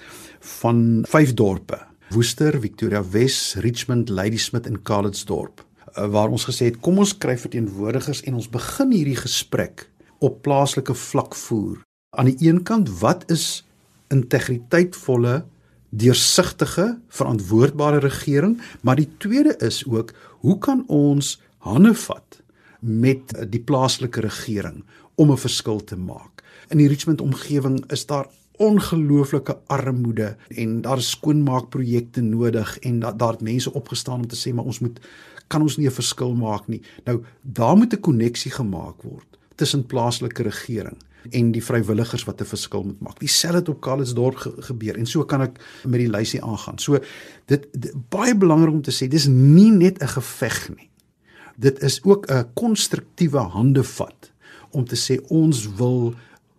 van 0.61 1.04
vyf 1.09 1.35
dorpe: 1.35 1.78
Woester, 2.11 2.61
Victoria 2.61 3.02
Wes, 3.11 3.54
Richmond, 3.64 4.09
Ladysmith 4.09 4.66
en 4.66 4.83
Calitzdorp. 4.83 5.64
Uh, 5.94 6.07
waar 6.11 6.28
ons 6.28 6.44
gesê 6.44 6.70
het 6.70 6.80
kom 6.83 6.98
ons 6.98 7.16
kry 7.18 7.37
verteenwoordigers 7.38 8.24
en 8.28 8.35
ons 8.40 8.50
begin 8.50 8.92
hierdie 8.92 9.18
gesprek 9.18 9.88
op 10.18 10.42
plaaslike 10.42 10.94
vlak 10.94 11.35
voer. 11.35 11.80
Aan 12.16 12.30
die 12.30 12.48
een 12.48 12.62
kant, 12.62 12.90
wat 13.00 13.24
is 13.30 13.64
integriteitvolle 14.12 15.44
deursigtige 15.94 16.98
verantwoordbare 17.09 18.00
regering 18.02 18.59
maar 18.83 18.98
die 18.98 19.09
tweede 19.18 19.54
is 19.62 19.85
ook 19.87 20.12
hoe 20.42 20.59
kan 20.59 20.85
ons 20.87 21.37
hande 21.62 21.94
vat 21.94 22.40
met 22.80 23.33
die 23.50 23.62
plaaslike 23.62 24.20
regering 24.20 24.83
om 25.14 25.30
'n 25.33 25.38
verskil 25.38 25.85
te 25.85 25.96
maak. 25.96 26.42
In 26.68 26.78
die 26.78 26.88
Richmond 26.88 27.20
omgewing 27.20 27.85
is 27.90 28.07
daar 28.07 28.26
ongelooflike 28.57 29.59
armoede 29.67 30.37
en 30.49 30.81
daar 30.81 30.99
is 30.99 31.11
skoonmaakprojekte 31.11 32.21
nodig 32.21 32.79
en 32.79 33.01
da 33.01 33.12
daar 33.12 33.33
het 33.33 33.43
mense 33.43 33.73
opgestaan 33.73 34.21
om 34.21 34.29
te 34.29 34.38
sê 34.38 34.55
maar 34.55 34.64
ons 34.64 34.79
moet 34.79 35.01
kan 35.47 35.62
ons 35.62 35.77
nie 35.77 35.87
'n 35.87 36.01
verskil 36.01 36.35
maak 36.35 36.69
nie. 36.69 36.83
Nou 37.05 37.23
daar 37.43 37.77
moet 37.77 37.93
'n 37.93 38.01
koneksie 38.01 38.51
gemaak 38.51 39.03
word 39.03 39.27
tussen 39.55 39.87
plaaslike 39.87 40.43
regering 40.43 40.97
en 41.31 41.53
die 41.53 41.64
vrywilligers 41.64 42.25
wat 42.25 42.40
'n 42.40 42.45
verskil 42.45 42.83
moet 42.83 43.01
maak. 43.01 43.19
Dieselfde 43.19 43.59
het 43.59 43.69
op 43.69 43.81
Kalisdorp 43.81 44.37
ge 44.37 44.53
gebeur 44.59 44.97
en 44.97 45.07
so 45.07 45.25
kan 45.25 45.40
ek 45.40 45.61
met 45.85 46.01
die 46.01 46.11
lysie 46.11 46.43
aangaan. 46.43 46.79
So 46.79 46.99
dit, 47.47 47.67
dit 47.73 47.93
baie 48.09 48.37
belangrik 48.37 48.73
om 48.73 48.83
te 48.83 48.93
sê 48.93 49.09
dis 49.09 49.27
nie 49.27 49.71
net 49.71 50.03
'n 50.03 50.09
geveg 50.09 50.69
nie 50.77 50.90
dit 51.55 51.83
is 51.83 52.03
ook 52.03 52.27
'n 52.27 52.47
konstruktiewe 52.55 53.38
handevat 53.38 54.33
om 54.71 54.85
te 54.85 54.97
sê 54.97 55.27
ons 55.29 55.75
wil 55.75 56.14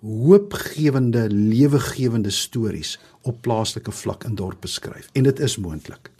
hoopgewende 0.05 1.29
lewegewende 1.29 2.29
stories 2.29 2.99
op 3.21 3.41
plaaslike 3.41 3.91
vlak 3.91 4.23
in 4.23 4.35
dorp 4.35 4.61
beskryf 4.61 5.09
en 5.13 5.23
dit 5.23 5.39
is 5.39 5.57
moontlik. 5.57 6.11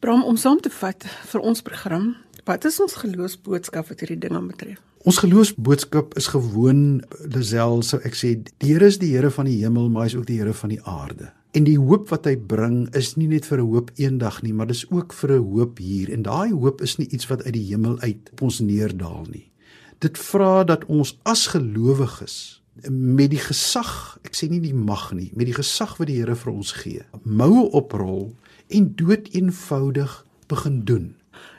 Bram 0.00 0.24
om 0.24 0.36
saam 0.36 0.60
te 0.60 0.70
vat 0.70 1.06
vir 1.30 1.40
ons 1.40 1.62
program, 1.62 2.14
wat 2.46 2.64
is 2.68 2.80
ons 2.80 2.94
geloofsboodskap 3.02 3.88
wat 3.90 4.04
hierdie 4.04 4.20
ding 4.26 4.36
aanbetref? 4.36 4.78
Ons 5.04 5.18
geloofsboodskap 5.20 6.14
is 6.16 6.30
gewoon 6.32 7.02
Lisel 7.32 7.82
sou 7.84 7.98
ek 8.08 8.14
sê 8.16 8.36
die 8.62 8.70
Here 8.70 8.86
is 8.88 9.00
die 9.02 9.10
Here 9.12 9.30
van 9.34 9.48
die 9.50 9.58
hemel, 9.60 9.90
maar 9.90 10.06
hy 10.06 10.12
is 10.12 10.16
ook 10.16 10.28
die 10.30 10.38
Here 10.38 10.54
van 10.56 10.72
die 10.72 10.80
aarde. 10.88 11.32
En 11.54 11.66
die 11.66 11.78
hoop 11.78 12.08
wat 12.10 12.26
hy 12.26 12.34
bring 12.36 12.86
is 12.96 13.14
nie 13.20 13.28
net 13.30 13.46
vir 13.46 13.60
'n 13.60 13.68
hoop 13.68 13.90
eendag 13.96 14.42
nie, 14.42 14.52
maar 14.52 14.66
dis 14.66 14.86
ook 14.90 15.12
vir 15.12 15.32
'n 15.32 15.44
hoop 15.52 15.78
hier. 15.78 16.12
En 16.12 16.22
daai 16.22 16.52
hoop 16.52 16.80
is 16.80 16.96
nie 16.98 17.08
iets 17.08 17.26
wat 17.26 17.44
uit 17.44 17.52
die 17.52 17.68
hemel 17.68 17.98
uit 18.00 18.30
op 18.32 18.42
ons 18.42 18.60
neerdal 18.60 19.26
nie. 19.30 19.50
Dit 20.00 20.18
vra 20.18 20.64
dat 20.64 20.84
ons 20.84 21.18
as 21.22 21.46
gelowiges 21.46 22.63
met 22.88 23.30
die 23.30 23.40
gesag, 23.40 24.18
ek 24.26 24.34
sê 24.34 24.48
nie 24.50 24.60
die 24.60 24.74
mag 24.74 25.12
nie, 25.14 25.30
met 25.34 25.46
die 25.46 25.56
gesag 25.56 25.96
wat 25.98 26.08
die 26.10 26.18
Here 26.18 26.34
vir 26.36 26.52
ons 26.52 26.72
gee, 26.72 27.04
moue 27.24 27.68
oprol 27.72 28.32
en 28.68 28.88
dood 28.98 29.30
eenvoudig 29.32 30.24
begin 30.50 30.80
doen. 30.84 31.12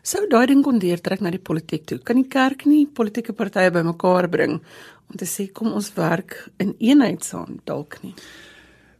Sou 0.06 0.21
daai 0.30 0.45
ding 0.51 0.62
kon 0.63 0.80
deurtrek 0.80 1.23
na 1.23 1.32
die 1.34 1.41
politiek 1.41 1.86
toe? 1.89 1.97
Kan 2.04 2.19
die 2.19 2.30
kerk 2.30 2.65
nie 2.69 2.86
politieke 2.86 3.34
partye 3.34 3.71
bymekaar 3.73 4.28
bring 4.30 4.60
om 4.60 5.17
te 5.17 5.28
sê 5.30 5.47
kom 5.54 5.73
ons 5.73 5.91
werk 5.97 6.38
in 6.62 6.75
eenheid 6.80 7.25
saam 7.25 7.60
dalk 7.65 7.97
nie? 8.04 8.13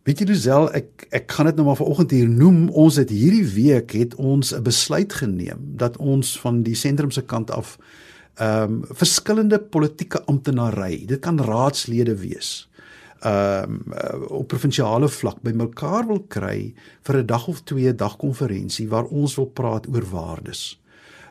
Weet 0.06 0.22
jy 0.22 0.28
Lisel, 0.30 0.68
ek 0.78 1.08
ek 1.18 1.32
gaan 1.34 1.50
dit 1.50 1.58
nou 1.58 1.66
maar 1.66 1.80
vanoggend 1.80 2.12
hier 2.14 2.30
noem. 2.30 2.68
Ons 2.70 3.00
het 3.02 3.10
hierdie 3.10 3.46
week 3.56 3.96
het 3.98 4.14
ons 4.22 4.54
'n 4.54 4.62
besluit 4.62 5.14
geneem 5.14 5.62
dat 5.78 5.98
ons 5.98 6.38
van 6.40 6.62
die 6.64 6.76
sentrum 6.76 7.12
se 7.12 7.22
kant 7.22 7.52
af 7.52 7.78
ehm 8.36 8.74
um, 8.74 8.82
verskillende 8.92 9.60
politieke 9.60 10.24
amptenary, 10.26 11.06
dit 11.06 11.20
kan 11.20 11.40
raadslede 11.40 12.16
wees. 12.20 12.70
Ehm 13.20 13.64
um, 13.64 13.94
uh, 13.94 14.32
op 14.40 14.48
provinsiale 14.48 15.10
vlak 15.10 15.42
bymekaar 15.42 16.08
wil 16.08 16.24
kry 16.28 16.74
vir 17.02 17.18
'n 17.18 17.26
dag 17.26 17.48
of 17.48 17.64
twee 17.64 17.96
dag 17.96 18.18
konferensie 18.18 18.90
waar 18.90 19.06
ons 19.06 19.36
wil 19.36 19.48
praat 19.48 19.88
oor 19.88 20.04
waardes. 20.12 20.80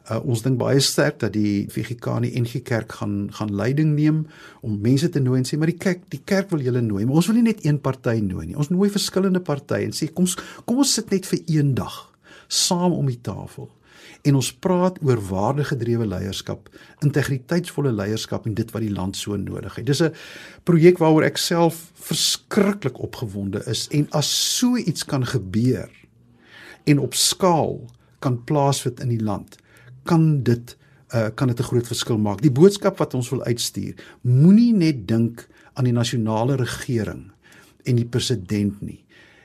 Uh, 0.05 0.19
ons 0.29 0.43
dink 0.45 0.59
baie 0.61 0.81
sterk 0.85 1.23
dat 1.23 1.33
die 1.33 1.65
die 1.65 2.41
NG 2.41 2.61
Kerk 2.63 2.93
gaan 2.93 3.29
gaan 3.33 3.55
leiding 3.55 3.95
neem 3.95 4.27
om 4.61 4.81
mense 4.81 5.09
te 5.09 5.21
nooi 5.21 5.39
en 5.39 5.47
sê 5.49 5.57
maar 5.57 5.73
die 5.73 5.81
kerk 5.81 6.03
die 6.13 6.21
kerk 6.25 6.51
wil 6.51 6.61
julle 6.61 6.83
nooi 6.85 7.07
maar 7.07 7.17
ons 7.17 7.27
wil 7.27 7.37
nie 7.37 7.47
net 7.47 7.65
een 7.65 7.81
party 7.81 8.21
nooi 8.21 8.47
nie 8.47 8.57
ons 8.57 8.69
nooi 8.69 8.91
verskillende 8.91 9.41
partye 9.41 9.87
en 9.87 9.97
sê 9.97 10.13
kom 10.13 10.27
kom 10.67 10.83
ons 10.85 10.93
sit 10.93 11.11
net 11.11 11.25
vir 11.25 11.41
een 11.49 11.73
dag 11.75 12.13
saam 12.49 12.93
om 12.93 13.09
die 13.09 13.21
tafel 13.25 13.71
en 14.25 14.39
ons 14.39 14.51
praat 14.65 14.97
oor 15.05 15.21
waardegedrewe 15.29 16.07
leierskap, 16.09 16.71
integriteitsvolle 17.05 17.93
leierskap 17.93 18.47
en 18.49 18.55
dit 18.57 18.71
wat 18.73 18.85
die 18.85 18.93
land 18.93 19.19
so 19.21 19.37
nodig 19.37 19.77
het. 19.77 19.87
Dis 19.87 20.03
'n 20.03 20.15
projek 20.65 20.99
waaroor 20.99 21.25
ek 21.25 21.37
self 21.37 21.93
verskriklik 21.95 22.99
opgewonde 22.99 23.63
is 23.67 23.89
en 23.93 24.07
as 24.11 24.57
so 24.59 24.77
iets 24.77 25.05
kan 25.05 25.27
gebeur 25.27 25.91
en 26.85 26.99
op 26.99 27.15
skaal 27.15 27.81
kan 28.19 28.45
plaasvind 28.45 29.01
in 29.01 29.09
die 29.09 29.23
land, 29.23 29.59
kan 30.05 30.43
dit 30.43 30.77
uh, 31.15 31.29
kan 31.35 31.49
dit 31.49 31.61
'n 31.61 31.63
groot 31.63 31.87
verskil 31.87 32.19
maak. 32.19 32.41
Die 32.43 32.51
boodskap 32.53 32.99
wat 32.99 33.15
ons 33.15 33.29
wil 33.31 33.45
uitstuur, 33.45 33.95
moenie 34.21 34.73
net 34.73 35.09
dink 35.09 35.49
aan 35.75 35.85
die 35.85 35.93
nasionale 35.93 36.57
regering 36.57 37.31
en 37.85 37.97
die 37.97 38.09
president 38.09 38.81
nie. 38.81 39.05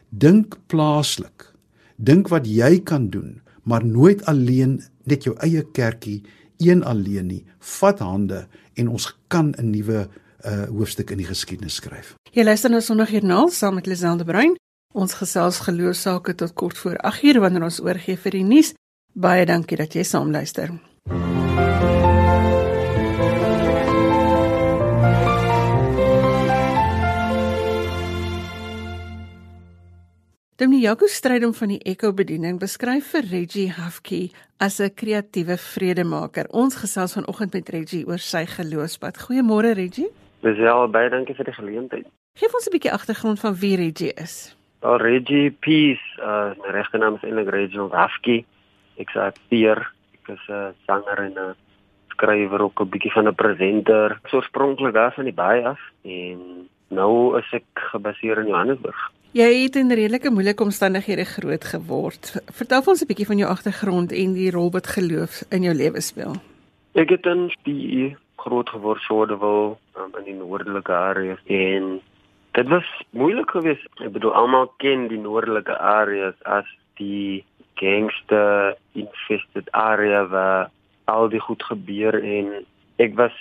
Dink 0.10 0.58
plaaslik. 0.68 1.54
Dink 1.96 2.28
wat 2.28 2.48
jy 2.48 2.80
kan 2.80 3.10
doen, 3.10 3.42
maar 3.70 3.86
nooit 3.86 4.26
alleen 4.26 4.80
net 5.04 5.24
jou 5.24 5.36
eie 5.46 5.62
kerkie 5.72 6.24
een 6.58 6.84
alleen 6.84 7.28
nie. 7.30 7.44
Vat 7.60 8.00
hande 8.00 8.48
en 8.74 8.90
ons 8.90 9.06
kan 9.28 9.54
'n 9.58 9.70
nuwe 9.70 10.08
uh 10.46 10.64
hoofstuk 10.72 11.12
in 11.12 11.18
die 11.18 11.28
geskiedenis 11.28 11.76
skryf. 11.76 12.16
Jy 12.32 12.44
luister 12.44 12.70
nou 12.70 12.82
Sondagjoernaal 12.82 13.50
saam 13.50 13.74
met 13.74 13.86
Liselde 13.86 14.24
Bruin. 14.24 14.56
Ons 14.94 15.14
gesels 15.14 15.60
geloofsaake 15.60 16.36
tot 16.36 16.54
kort 16.54 16.78
voor 16.78 16.98
8uur 16.98 17.40
wanneer 17.40 17.64
ons 17.64 17.82
oorgie 17.82 18.18
vir 18.18 18.32
die 18.32 18.44
nuus. 18.44 18.74
Baie 19.14 19.46
dankie 19.46 19.78
dat 19.78 19.94
jy 19.94 20.04
saam 20.04 20.32
luister. 20.32 20.72
Dominee 30.60 30.82
Jaco 30.82 31.08
Strydom 31.08 31.54
van 31.56 31.70
die 31.72 31.80
Echo 31.88 32.10
bediening 32.12 32.58
beskryf 32.60 33.14
vir 33.14 33.24
Reggie 33.32 33.70
Hafke 33.72 34.18
as 34.60 34.82
'n 34.82 34.92
kreatiewe 34.92 35.56
vredemaker. 35.56 36.50
Ons 36.52 36.76
gesels 36.76 37.14
vanoggend 37.14 37.54
met 37.54 37.70
Reggie 37.70 38.06
oor 38.06 38.20
sy 38.20 38.46
geloofspad. 38.46 39.16
Goeiemôre 39.24 39.72
Reggie. 39.74 40.10
Ja, 40.42 40.88
baie 40.88 41.10
dankie 41.10 41.36
vir 41.36 41.46
die 41.46 41.54
geleentheid. 41.54 42.08
Geef 42.36 42.54
ons 42.54 42.68
'n 42.68 42.72
bietjie 42.72 42.92
agtergrond 42.92 43.40
van 43.40 43.56
wie 43.56 43.76
Reggie 43.78 44.14
is. 44.14 44.58
Wel 44.82 44.98
Reggie 44.98 45.52
Peace, 45.52 46.04
uh 46.20 46.52
my 46.60 46.72
regte 46.72 46.98
naam 46.98 47.16
is 47.16 47.24
eintlik 47.24 47.50
Reggie 47.50 47.90
Hafke. 47.92 48.44
Ek 48.98 49.10
sê 49.12 49.32
Pier, 49.48 49.80
ek 50.12 50.28
is 50.28 50.50
'n 50.50 50.76
sanger 50.86 51.20
en 51.20 51.40
'n 51.40 51.56
skrywer 52.10 52.62
ook 52.62 52.82
'n 52.82 52.90
bietjie 52.90 53.12
van 53.12 53.28
'n 53.28 53.36
presenter. 53.36 54.12
Ek 54.12 54.26
is 54.26 54.34
oorspronklik 54.34 54.94
daar 54.94 55.14
van 55.14 55.24
die 55.24 55.34
Baai 55.34 55.64
af 55.64 55.80
en 56.04 56.68
nou 56.90 57.38
is 57.38 57.48
ek 57.56 57.66
gebaseer 57.92 58.42
in 58.44 58.52
Johannesburg. 58.52 59.00
Jy 59.38 59.50
het 59.64 59.76
in 59.78 59.92
redelike 59.94 60.32
moeilike 60.34 60.64
omstandighede 60.66 61.26
groot 61.30 61.64
geword. 61.64 62.32
Vertel 62.50 62.82
ons 62.86 63.02
'n 63.02 63.10
bietjie 63.10 63.30
van 63.30 63.38
jou 63.38 63.50
agtergrond 63.50 64.12
en 64.12 64.34
die 64.34 64.52
rol 64.52 64.72
wat 64.72 64.88
geloof 64.88 65.44
in 65.52 65.64
jou 65.64 65.74
lewe 65.74 66.02
speel. 66.02 66.34
Ek 66.94 67.10
het 67.10 67.26
in 67.26 67.52
die 67.64 68.18
groot 68.38 68.70
geword 68.70 69.02
Sodewil 69.02 69.78
um, 69.98 70.12
in 70.18 70.24
die 70.24 70.34
noordelike 70.34 70.94
areas 70.94 71.40
en 71.46 72.02
dit 72.52 72.68
was 72.68 72.88
moeilik 73.10 73.52
geweest. 73.52 73.88
Ek 74.02 74.12
bedoel 74.12 74.34
almal 74.34 74.74
ken 74.78 75.08
die 75.08 75.22
noordelike 75.22 75.78
areas 75.78 76.36
as 76.44 76.66
die 76.98 77.46
gangster 77.76 78.76
infested 78.94 79.72
area 79.72 80.26
waar 80.28 80.72
al 81.06 81.30
die 81.30 81.40
goed 81.40 81.64
gebeur 81.64 82.18
en 82.18 82.66
ek 82.98 83.16
was 83.16 83.36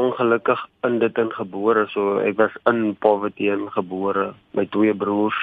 ongelukkig 0.00 0.60
in 0.86 0.98
dit 1.02 1.18
ingebore 1.18 1.86
so 1.92 2.18
ek 2.24 2.38
was 2.40 2.56
in 2.70 2.94
poverty 3.04 3.50
ingebore. 3.52 4.30
My 4.56 4.66
twee 4.74 4.94
broers 4.94 5.38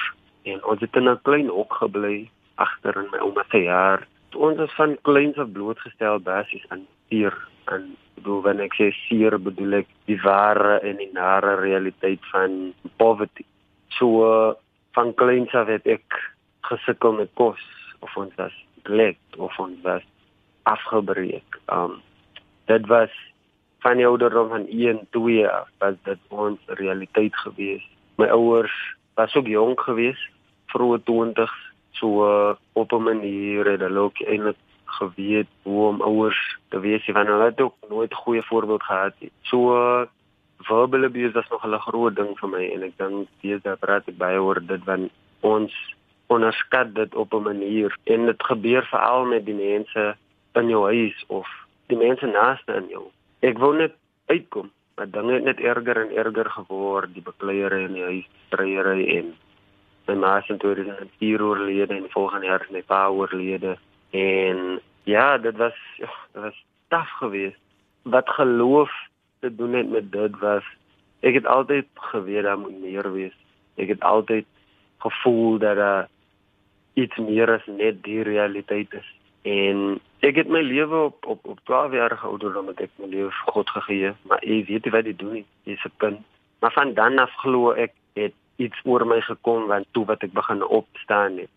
en 0.48 0.64
ons 0.64 0.80
het 0.80 0.96
in 0.96 1.08
'n 1.08 1.22
klein 1.22 1.48
hok 1.48 1.72
gebly 1.80 2.30
agter 2.56 2.96
in 2.96 3.10
my 3.12 3.18
ouma 3.18 3.44
se 3.50 3.62
jaar. 3.62 4.06
Ons 4.34 4.58
is 4.58 4.74
van 4.76 4.96
kleins 5.02 5.38
af 5.38 5.52
blootgestel 5.52 6.20
basies 6.20 6.64
aan 6.68 6.86
seer 7.08 7.34
en 7.72 7.96
bedoel 8.14 8.42
wanneer 8.42 8.68
ek 8.68 8.76
sê 8.78 8.88
seer 9.06 9.38
bedoel 9.38 9.80
ek 9.82 9.88
die 10.10 10.20
ware 10.22 10.80
en 10.80 10.96
die 10.96 11.12
nare 11.12 11.54
realiteit 11.60 12.20
van 12.32 12.74
poverty. 12.96 13.44
So 13.98 14.56
van 14.96 15.14
kleins 15.14 15.54
af 15.54 15.70
het 15.70 15.86
ek 15.86 16.18
gesukkel 16.70 17.12
met 17.12 17.30
kos 17.34 17.62
of 18.00 18.16
ons 18.16 18.34
was 18.36 18.54
glek 18.84 19.18
of 19.36 19.58
ons 19.58 19.78
was 19.82 20.04
afgebreek. 20.62 21.60
Um 21.72 22.00
dit 22.66 22.86
was 22.86 23.12
van 23.78 23.96
die 23.96 24.06
ouderdom 24.06 24.48
van 24.48 24.66
1 24.66 25.06
2 25.10 25.48
af 25.48 25.68
was 25.78 25.94
dit 26.02 26.18
ons 26.28 26.58
realiteit 26.66 27.36
gewees. 27.36 27.84
My 28.16 28.26
ouers 28.26 28.74
was 29.14 29.34
ook 29.34 29.46
jonk 29.46 29.80
gewees, 29.80 30.20
vroeë 30.66 30.98
20s, 31.10 31.54
so 31.90 32.24
uh, 32.26 32.54
op 32.72 32.92
'n 32.92 33.02
manier 33.02 33.70
het 33.70 33.80
hulle 33.80 33.98
ook 33.98 34.20
eintlik 34.20 34.56
geweet 34.84 35.46
hoe 35.62 35.86
om 35.88 36.00
ouers 36.00 36.58
te 36.68 36.80
wees 36.80 37.04
van 37.04 37.26
hulle 37.26 37.44
het 37.44 37.60
ook 37.60 37.74
nooit 37.88 38.14
goeie 38.14 38.42
voorbeeld 38.42 38.82
gehad 38.82 39.14
nie. 39.18 39.30
So 39.42 39.74
uh, 39.74 40.06
verbal 40.58 41.04
abuse 41.04 41.32
was 41.32 41.48
nog 41.48 41.66
'n 41.66 41.78
groot 41.78 42.16
ding 42.16 42.38
vir 42.38 42.48
my 42.48 42.64
en 42.74 42.82
ek 42.82 42.96
dink 42.96 43.62
daar 43.62 43.76
praat 43.76 44.08
ek 44.08 44.18
baie 44.18 44.40
oor 44.40 44.60
dit 44.66 44.84
want 44.84 45.10
ons 45.40 45.72
onderskat 46.26 46.94
dit 46.94 47.14
op 47.14 47.32
'n 47.32 47.42
manier 47.42 47.96
en 48.04 48.26
dit 48.26 48.42
gebeur 48.42 48.84
veral 48.86 49.24
met 49.24 49.44
die 49.44 49.54
mense 49.54 50.16
in 50.52 50.68
jou 50.68 50.84
huis 50.84 51.24
of 51.26 51.48
die 51.86 51.96
mense 51.96 52.26
naaste 52.26 52.74
aan 52.74 52.88
jou. 52.88 53.06
Ek 53.40 53.58
wou 53.58 53.74
net 53.76 53.94
uitkom, 54.26 54.70
maar 54.96 55.10
dinge 55.10 55.32
het 55.32 55.44
net 55.44 55.60
erger 55.60 56.00
en 56.02 56.16
erger 56.16 56.50
geword, 56.50 57.12
die 57.14 57.22
bekleierery 57.22 57.84
in 57.86 57.94
die 57.94 58.06
huis, 58.06 58.30
streierery 58.48 59.06
en 59.18 59.34
my 60.08 60.14
ma 60.14 60.38
is 60.40 60.48
in 60.48 60.60
vier 61.18 61.42
oorlede 61.42 61.94
en 61.94 62.10
volgende 62.10 62.46
jaar 62.46 62.64
is 62.64 62.72
my 62.72 62.82
pa 62.82 63.08
oorlede 63.12 63.76
en 64.10 64.80
ja, 65.04 65.38
dit 65.38 65.56
was 65.56 65.76
ja, 65.96 66.10
dit 66.32 66.42
was 66.42 66.64
taaf 66.88 67.10
geweest. 67.20 67.60
Wat 68.02 68.28
geloof 68.28 68.90
te 69.40 69.54
doen 69.54 69.72
het 69.72 69.90
met 69.90 70.12
dit 70.12 70.38
was 70.38 70.64
ek 71.20 71.34
het 71.34 71.46
altyd 71.46 71.86
geweet 71.94 72.42
daar 72.42 72.58
moet 72.58 72.80
meer 72.80 73.12
wees. 73.12 73.36
Ek 73.76 73.88
het 73.88 74.00
altyd 74.00 74.46
gevoel 74.98 75.58
dat 75.58 75.76
daar 75.76 76.02
uh, 76.02 76.08
iets 76.94 77.16
meer 77.16 77.50
as 77.50 77.66
net 77.66 78.02
die 78.02 78.22
realiteit 78.22 78.94
is. 78.94 79.08
En 79.42 80.00
ek 80.20 80.36
het 80.36 80.48
my 80.48 80.60
lewe 80.62 81.04
op 81.10 81.26
op 81.26 81.46
op 81.46 81.60
12 81.64 81.92
jaar 81.92 82.18
ouderdom 82.22 82.64
met 82.70 82.80
ek 82.80 82.90
my 82.96 83.06
lewe 83.06 83.30
vir 83.30 83.52
God 83.52 83.70
gegee, 83.70 84.12
maar 84.22 84.42
ek 84.42 84.66
weet 84.66 84.84
nie 84.84 84.94
wat 84.96 85.06
ek 85.06 85.18
doen. 85.18 85.44
Dis 85.64 85.84
'n 85.84 85.94
kind. 85.96 86.18
Maar 86.58 86.72
van 86.72 86.94
dan 86.94 87.18
af 87.18 87.32
glo 87.42 87.70
ek 87.70 87.92
het 88.14 88.34
iets 88.56 88.80
oor 88.84 89.06
my 89.06 89.20
gekom 89.20 89.66
want 89.70 89.86
toe 89.94 90.04
wat 90.04 90.22
ek 90.26 90.32
begin 90.32 90.62
opstaan 90.66 91.38
het 91.38 91.50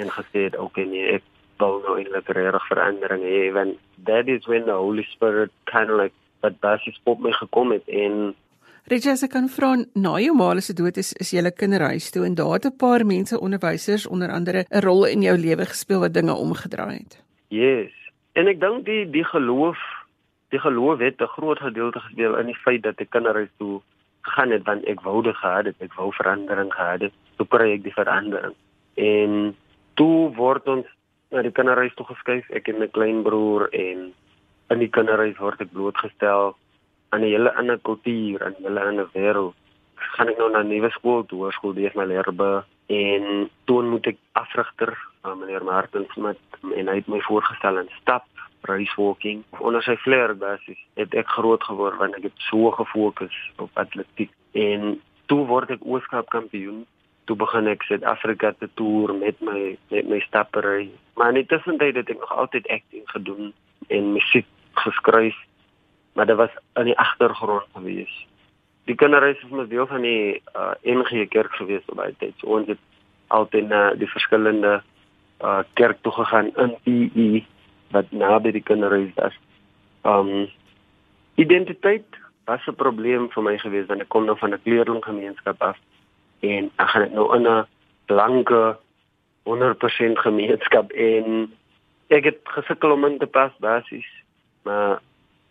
en 0.00 0.10
gesê 0.10 0.46
het 0.48 0.56
okay 0.56 0.84
nee, 0.84 1.18
ek 1.18 1.24
wil 1.60 1.80
nou 1.84 1.98
eintlik 1.98 2.30
regtig 2.38 2.66
verandering 2.70 3.24
hê 3.26 3.42
want 3.52 3.76
that 4.08 4.30
is 4.32 4.46
when 4.46 4.64
the 4.64 4.76
holy 4.78 5.04
spirit 5.12 5.52
kind 5.64 5.90
of 5.90 6.00
like 6.00 6.14
but 6.40 6.60
basis 6.60 7.00
op 7.04 7.20
my 7.20 7.32
gekom 7.36 7.74
het 7.74 7.88
en 7.88 8.34
Regis, 8.88 9.20
ek 9.20 9.34
kan 9.34 9.50
vra 9.52 9.74
na 10.00 10.14
jou 10.16 10.32
ma 10.32 10.46
se 10.64 10.72
dood 10.72 10.96
is 10.96 11.10
is 11.20 11.32
jy 11.34 11.50
kinderhuis 11.52 12.06
toe 12.10 12.24
en 12.24 12.34
daar 12.34 12.54
het 12.56 12.66
'n 12.66 12.76
paar 12.80 13.04
mense 13.04 13.36
onderwysers 13.38 14.06
onder 14.06 14.30
andere 14.32 14.64
'n 14.64 14.80
rol 14.80 15.04
in 15.04 15.22
jou 15.22 15.36
lewe 15.36 15.66
gespeel 15.66 16.00
wat 16.00 16.14
dinge 16.14 16.32
omgedraai 16.32 16.96
het. 16.96 17.22
Yes. 17.48 17.92
En 18.32 18.48
ek 18.48 18.60
dink 18.60 18.86
die 18.86 19.04
die 19.10 19.24
geloof, 19.24 19.76
die 20.48 20.58
geloof 20.58 20.98
het 21.00 21.20
'n 21.20 21.34
groot 21.36 21.58
gedeelte 21.58 22.00
gespeel 22.00 22.38
in 22.38 22.46
die 22.46 22.62
feit 22.64 22.82
dat 22.82 23.00
ek 23.00 23.10
kinderhuis 23.10 23.50
toe 23.58 23.82
gegaan 24.22 24.50
het 24.50 24.64
want 24.64 24.84
ek 24.84 25.00
wou 25.00 25.22
dit 25.22 25.36
gehad 25.36 25.64
het, 25.64 25.76
ek 25.80 25.92
wou 25.94 26.12
verandering 26.12 26.72
gehad 26.72 27.00
het. 27.00 27.12
Toe 27.36 27.46
kry 27.46 27.72
ek 27.72 27.82
die 27.82 27.92
verandering. 27.92 28.54
En 28.94 29.56
toe 29.94 30.34
word 30.34 30.68
ons 30.68 30.86
na 31.30 31.42
die 31.42 31.52
kinderhuis 31.52 31.94
toe 31.94 32.06
geskuif, 32.06 32.50
ek 32.50 32.68
en 32.68 32.78
my 32.78 32.86
kleinbroer 32.86 33.68
en 33.70 34.12
in 34.70 34.78
die 34.78 34.88
kinderhuis 34.88 35.36
word 35.36 35.60
ek 35.60 35.72
blootgestel 35.72 36.56
aan 37.08 37.20
'n 37.20 37.32
hele 37.34 37.54
ander 37.54 37.78
kultuur 37.78 38.42
en 38.42 38.54
'n 38.58 38.62
hele 38.62 38.80
ander 38.80 39.08
wêreld. 39.12 39.54
Gaan 39.94 40.28
ek 40.28 40.38
nou 40.38 40.50
na 40.50 40.62
'n 40.62 40.68
nuwe 40.68 40.90
skool 40.90 41.24
toe, 41.26 41.38
hoërskool 41.38 41.74
dis 41.74 41.94
my 41.94 42.04
leerbe 42.04 42.64
en 42.86 43.50
toe 43.64 43.82
moet 43.82 44.06
ek 44.06 44.16
afrigter 44.32 44.98
aan 45.20 45.32
uh, 45.32 45.38
meneer 45.38 45.64
Martin 45.64 46.06
Smit 46.12 46.40
en 46.74 46.88
hy 46.88 46.94
het 46.94 47.06
my 47.06 47.20
voorgestel 47.20 47.78
in 47.78 47.90
stap 48.00 48.24
race 48.60 48.94
walking 48.96 49.44
onder 49.58 49.82
sy 49.82 49.96
flair 49.96 50.34
basis 50.36 50.78
het 50.94 51.14
ek 51.14 51.28
groot 51.28 51.62
geword 51.62 51.96
want 51.96 52.16
ek 52.16 52.22
het 52.22 52.38
so 52.48 52.70
gefokus 52.70 53.36
op 53.56 53.70
atletiek 53.74 54.32
en 54.52 55.00
toe 55.26 55.44
word 55.46 55.70
ek 55.70 55.84
ooskaap 55.84 56.28
kampioen 56.32 56.86
toe 57.28 57.36
begin 57.36 57.68
ek 57.68 57.84
Suid-Afrika 57.84 58.54
te 58.56 58.68
toer 58.80 59.12
met 59.12 59.36
my 59.44 59.76
met 59.92 60.08
my 60.08 60.18
stappery. 60.24 60.88
Maar 61.20 61.34
in 61.34 61.42
die 61.42 61.48
tussentyd 61.50 61.98
het 62.00 62.08
ek 62.14 62.22
nog 62.22 62.32
altyd 62.32 62.68
acting 62.72 63.04
gedoen 63.12 63.52
en 63.92 64.12
musiek 64.14 64.48
geskryf, 64.80 65.36
maar 66.18 66.26
dit 66.26 66.36
was 66.36 66.50
in 66.74 66.84
die 66.84 66.98
agtergrond 66.98 67.70
gewees. 67.72 68.26
Die 68.90 68.94
kinderreis 68.98 69.38
was 69.48 69.66
'n 69.66 69.68
deel 69.68 69.86
van 69.86 70.02
die 70.02 70.42
uh, 70.56 70.74
NG 70.82 71.28
Kerk 71.28 71.52
gewees 71.54 71.86
op 71.86 71.96
daai 71.96 72.14
tyd. 72.18 72.34
So 72.36 72.46
ons 72.46 72.66
het 72.66 72.78
altyd 73.26 73.68
na 73.68 73.94
die 73.94 74.10
verskillende 74.10 74.82
uh, 75.40 75.62
kerk 75.72 76.02
toe 76.02 76.12
gegaan 76.12 76.50
in 76.56 76.74
PE 76.82 77.44
wat 77.94 78.10
naby 78.10 78.50
die 78.50 78.62
kinderreis 78.62 79.14
was. 79.14 79.36
Um 80.02 80.50
identiteit 81.34 82.18
was 82.44 82.66
'n 82.66 82.74
probleem 82.74 83.30
vir 83.30 83.42
my 83.42 83.58
gewees 83.58 83.86
want 83.86 84.00
ek 84.00 84.08
kom 84.08 84.24
nou 84.24 84.38
van 84.38 84.50
'n 84.54 84.62
kleurlinggemeenskap 84.62 85.62
af 85.62 85.78
en 86.40 86.70
ek 86.76 86.88
gaan 86.88 87.02
dit 87.02 87.12
nou 87.12 87.34
in 87.36 87.46
'n 87.46 87.66
blanke 88.06 88.76
100% 89.42 90.18
gemeenskap 90.18 90.90
en 90.90 91.52
ek 92.08 92.24
het 92.24 92.40
gesukkel 92.42 92.90
om 92.90 93.04
in 93.04 93.18
te 93.18 93.26
pas 93.26 93.52
basies 93.58 94.10
maar 94.64 94.98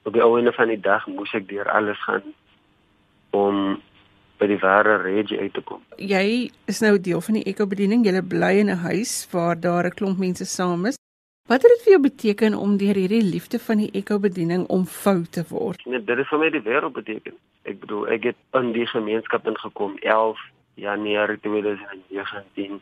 op 0.08 0.16
die 0.16 0.24
ouene 0.24 0.54
van 0.56 0.72
die 0.72 0.80
dag 0.80 1.08
moes 1.12 1.34
ek 1.36 1.50
deur 1.50 1.68
alles 1.70 2.00
gaan 2.08 2.24
om 3.36 3.78
by 4.40 4.48
die 4.48 4.60
ware 4.62 5.00
regie 5.02 5.40
uit 5.40 5.54
te 5.54 5.64
kom. 5.66 5.82
Jy 5.98 6.52
is 6.70 6.80
nou 6.86 6.94
deel 7.02 7.22
van 7.26 7.40
die 7.40 7.48
ekobediening. 7.52 8.06
Jy 8.06 8.22
bly 8.22 8.54
in 8.62 8.70
'n 8.70 8.84
huis 8.86 9.28
waar 9.32 9.60
daar 9.60 9.86
'n 9.86 9.98
klomp 9.98 10.18
mense 10.18 10.46
saam 10.46 10.86
is. 10.86 10.98
Wat 11.48 11.62
het 11.62 11.72
dit 11.72 11.84
vir 11.84 11.92
jou 11.92 12.02
beteken 12.02 12.54
om 12.54 12.78
deur 12.78 12.96
hierdie 12.96 13.24
liefde 13.24 13.60
van 13.60 13.78
die 13.78 13.92
ekobediening 13.92 14.68
omvou 14.68 15.24
te 15.24 15.44
word? 15.50 15.86
Nee, 15.86 16.04
dit 16.04 16.18
het 16.18 16.28
vir 16.28 16.40
my 16.40 16.50
die 16.50 16.62
wêreld 16.62 16.94
beteken. 16.94 17.34
Ek 17.64 17.80
bedoel, 17.80 18.08
ek 18.08 18.24
het 18.24 18.36
in 18.54 18.72
die 18.72 18.88
gemeenskap 18.88 19.48
ingekom 19.48 19.98
11 20.00 20.40
Januarie 20.76 21.40
2019. 21.40 22.82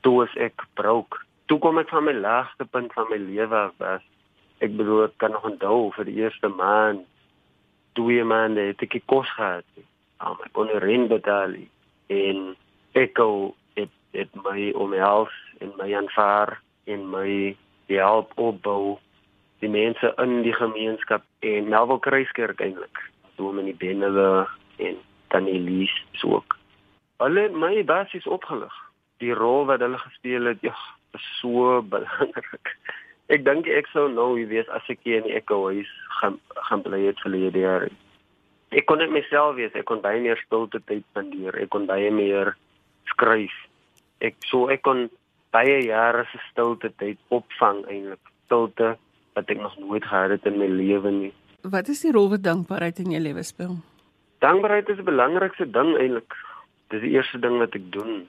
Toe 0.00 0.24
is 0.24 0.34
ek 0.36 0.66
broke. 0.74 1.18
Toe 1.46 1.58
kom 1.58 1.78
ek 1.78 1.88
van 1.88 2.04
my 2.04 2.12
laagste 2.12 2.64
punt 2.64 2.92
van 2.92 3.06
my 3.10 3.16
lewe 3.16 3.54
af 3.54 3.72
was. 3.78 4.02
Ek 4.62 4.76
bedoel, 4.78 5.08
ek 5.08 5.16
kan 5.22 5.34
nog 5.34 5.46
onthou 5.48 5.90
vir 5.96 6.08
die 6.08 6.20
eerste 6.22 6.48
maand, 6.48 7.06
twee 7.98 8.24
maande 8.24 8.68
het 8.70 8.82
ek 8.86 9.00
kos 9.10 9.28
gehad. 9.36 9.66
Um, 10.22 10.38
ek 10.46 10.52
kon 10.56 10.70
rent 10.84 11.10
betaal 11.10 11.56
en 12.12 12.52
ek 12.98 13.18
het 13.78 13.92
het 14.12 14.34
my 14.44 14.70
omhels 14.76 15.32
en 15.64 15.72
my 15.78 15.88
aanvaar 15.96 16.58
en 16.84 17.06
my 17.10 17.56
help 17.88 18.32
opbou 18.36 18.98
die 19.64 19.70
mense 19.72 20.14
in 20.20 20.42
die 20.46 20.54
gemeenskap 20.56 21.24
en 21.40 21.68
Melville 21.68 22.04
Kruiskerk 22.04 22.60
eintlik. 22.60 23.04
Toe 23.36 23.52
met 23.52 23.68
die 23.68 23.78
bennele 23.78 24.46
en 24.78 24.98
Tanelies 25.32 25.94
so 26.20 26.36
ook 26.40 26.60
hulle 27.22 27.48
my 27.54 27.82
basies 27.86 28.26
opgelig. 28.26 28.74
Die 29.22 29.34
rol 29.34 29.66
wat 29.70 29.82
hulle 29.84 29.98
gespeel 30.02 30.50
het, 30.50 30.62
ja, 30.66 30.74
is 31.14 31.26
so 31.38 31.80
belangrik. 31.94 32.74
Ek 33.28 33.44
dink 33.44 33.68
ek 33.70 33.86
sou 33.92 34.08
nou 34.10 34.34
wie 34.34 34.48
weet 34.50 34.68
as 34.74 34.86
ek 34.90 35.04
hier 35.04 35.22
in 35.22 35.28
die 35.28 35.36
Echo 35.38 35.60
huis 35.68 35.90
gaan 36.20 36.38
gaan 36.68 36.82
bly 36.82 37.04
het 37.06 37.22
die 37.24 37.62
jaar. 37.62 37.88
Ek 38.72 38.86
kon 38.86 38.98
net 38.98 39.12
myself 39.12 39.56
wees, 39.56 39.74
ek 39.74 39.84
kon 39.84 40.00
baie 40.00 40.20
meer 40.20 40.40
stilte 40.46 40.80
tyd 40.88 41.04
spandeer, 41.10 41.54
ek 41.60 41.70
kon 41.70 41.86
baie 41.86 42.10
meer 42.10 42.56
skryf. 43.12 43.52
Ek 44.20 44.34
so 44.48 44.68
ek 44.72 44.82
kon 44.82 45.10
baie 45.52 45.78
jare 45.84 46.24
se 46.32 46.40
stilte 46.50 46.90
tyd 46.98 47.18
opvang 47.28 47.84
eintlik. 47.86 48.20
Stilte 48.46 48.96
wat 49.36 49.50
ek 49.50 49.60
nog 49.60 49.76
nooit 49.78 50.04
gehad 50.04 50.30
het 50.30 50.46
in 50.48 50.58
my 50.58 50.68
lewe 50.68 51.10
nie. 51.12 51.32
Wat 51.62 51.88
is 51.88 52.02
die 52.02 52.12
rol 52.12 52.28
wat 52.32 52.42
dankbaarheid 52.42 52.98
in 53.04 53.12
jou 53.14 53.20
lewe 53.22 53.44
speel? 53.46 53.76
Dankbaarheid 54.42 54.88
is 54.90 54.98
die 54.98 55.06
belangrikste 55.06 55.68
ding 55.70 55.94
eintlik 55.96 56.34
dis 56.92 57.00
die 57.04 57.14
eerste 57.16 57.40
ding 57.40 57.56
wat 57.60 57.76
ek 57.78 57.84
doen 57.94 58.26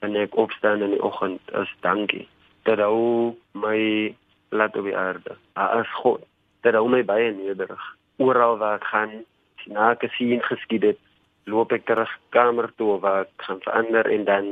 wanneer 0.00 0.28
ek 0.28 0.36
opstaan 0.40 0.84
in 0.84 0.94
die 0.96 1.04
oggend 1.04 1.52
is 1.60 1.70
dankie 1.84 2.24
dat 2.68 2.80
hou 2.84 3.34
my 3.52 3.80
laat 4.48 4.76
op 4.76 4.84
die 4.84 4.96
aarde. 4.96 5.36
As 5.52 5.90
God. 6.02 6.24
Dat 6.60 6.74
hou 6.74 6.88
my 6.88 7.04
baie 7.04 7.32
nederig. 7.34 7.84
Oral 8.16 8.56
waar 8.58 8.80
ek 8.80 8.88
gaan 8.90 9.12
na 9.68 9.90
ek 9.92 10.08
sien 10.16 10.40
geskied 10.42 10.82
het 10.82 10.98
loop 11.48 11.72
ek 11.72 11.86
terug 11.88 12.10
kamer 12.34 12.70
toe 12.76 12.98
waar 13.02 13.26
ek 13.26 13.46
gaan 13.46 13.60
verander 13.64 14.08
en 14.08 14.24
dan 14.24 14.50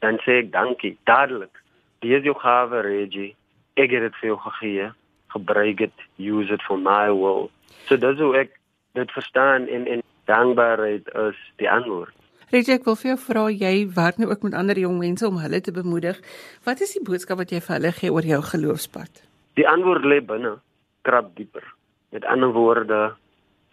dan 0.00 0.20
sê 0.24 0.40
ek 0.44 0.52
dankie 0.52 0.96
dadelik. 1.08 1.52
Dis 2.00 2.24
jou 2.24 2.36
gawe 2.36 2.80
regie 2.84 3.34
ek 3.80 3.92
het 3.94 4.06
dit 4.08 4.16
vir 4.20 4.32
jou 4.32 4.38
gegee. 4.46 4.90
Gebruik 5.30 5.76
dit 5.78 6.06
use 6.18 6.52
it 6.52 6.62
for 6.66 6.78
my 6.78 7.08
will. 7.14 7.50
So 7.88 7.96
dis 7.96 8.18
hoe 8.18 8.34
ek 8.44 8.56
dit 8.98 9.12
verstaan 9.16 9.68
en 9.68 9.86
en 9.86 10.02
dankbaarheid 10.30 11.08
is 11.28 11.38
die 11.62 11.70
antwoord. 11.70 12.14
Reggie, 12.50 12.74
ek 12.74 12.86
wil 12.88 12.96
vir 12.98 13.12
jou 13.12 13.18
vra, 13.22 13.42
jy 13.54 13.74
werk 13.94 14.18
nou 14.18 14.26
ook 14.30 14.42
met 14.42 14.56
ander 14.58 14.78
jong 14.78 14.98
mense 14.98 15.26
om 15.26 15.38
hulle 15.38 15.60
te 15.62 15.74
bemoedig. 15.74 16.18
Wat 16.66 16.82
is 16.82 16.96
die 16.98 17.04
boodskap 17.06 17.38
wat 17.38 17.54
jy 17.54 17.62
vir 17.62 17.76
hulle 17.76 17.92
gee 17.94 18.10
oor 18.10 18.26
jou 18.26 18.40
geloofspad? 18.42 19.22
Die 19.58 19.66
antwoord 19.68 20.04
lê 20.04 20.20
binne, 20.20 20.58
krap 21.02 21.34
dieper. 21.36 21.64
Met 22.10 22.24
ander 22.24 22.52
woorde, 22.54 23.14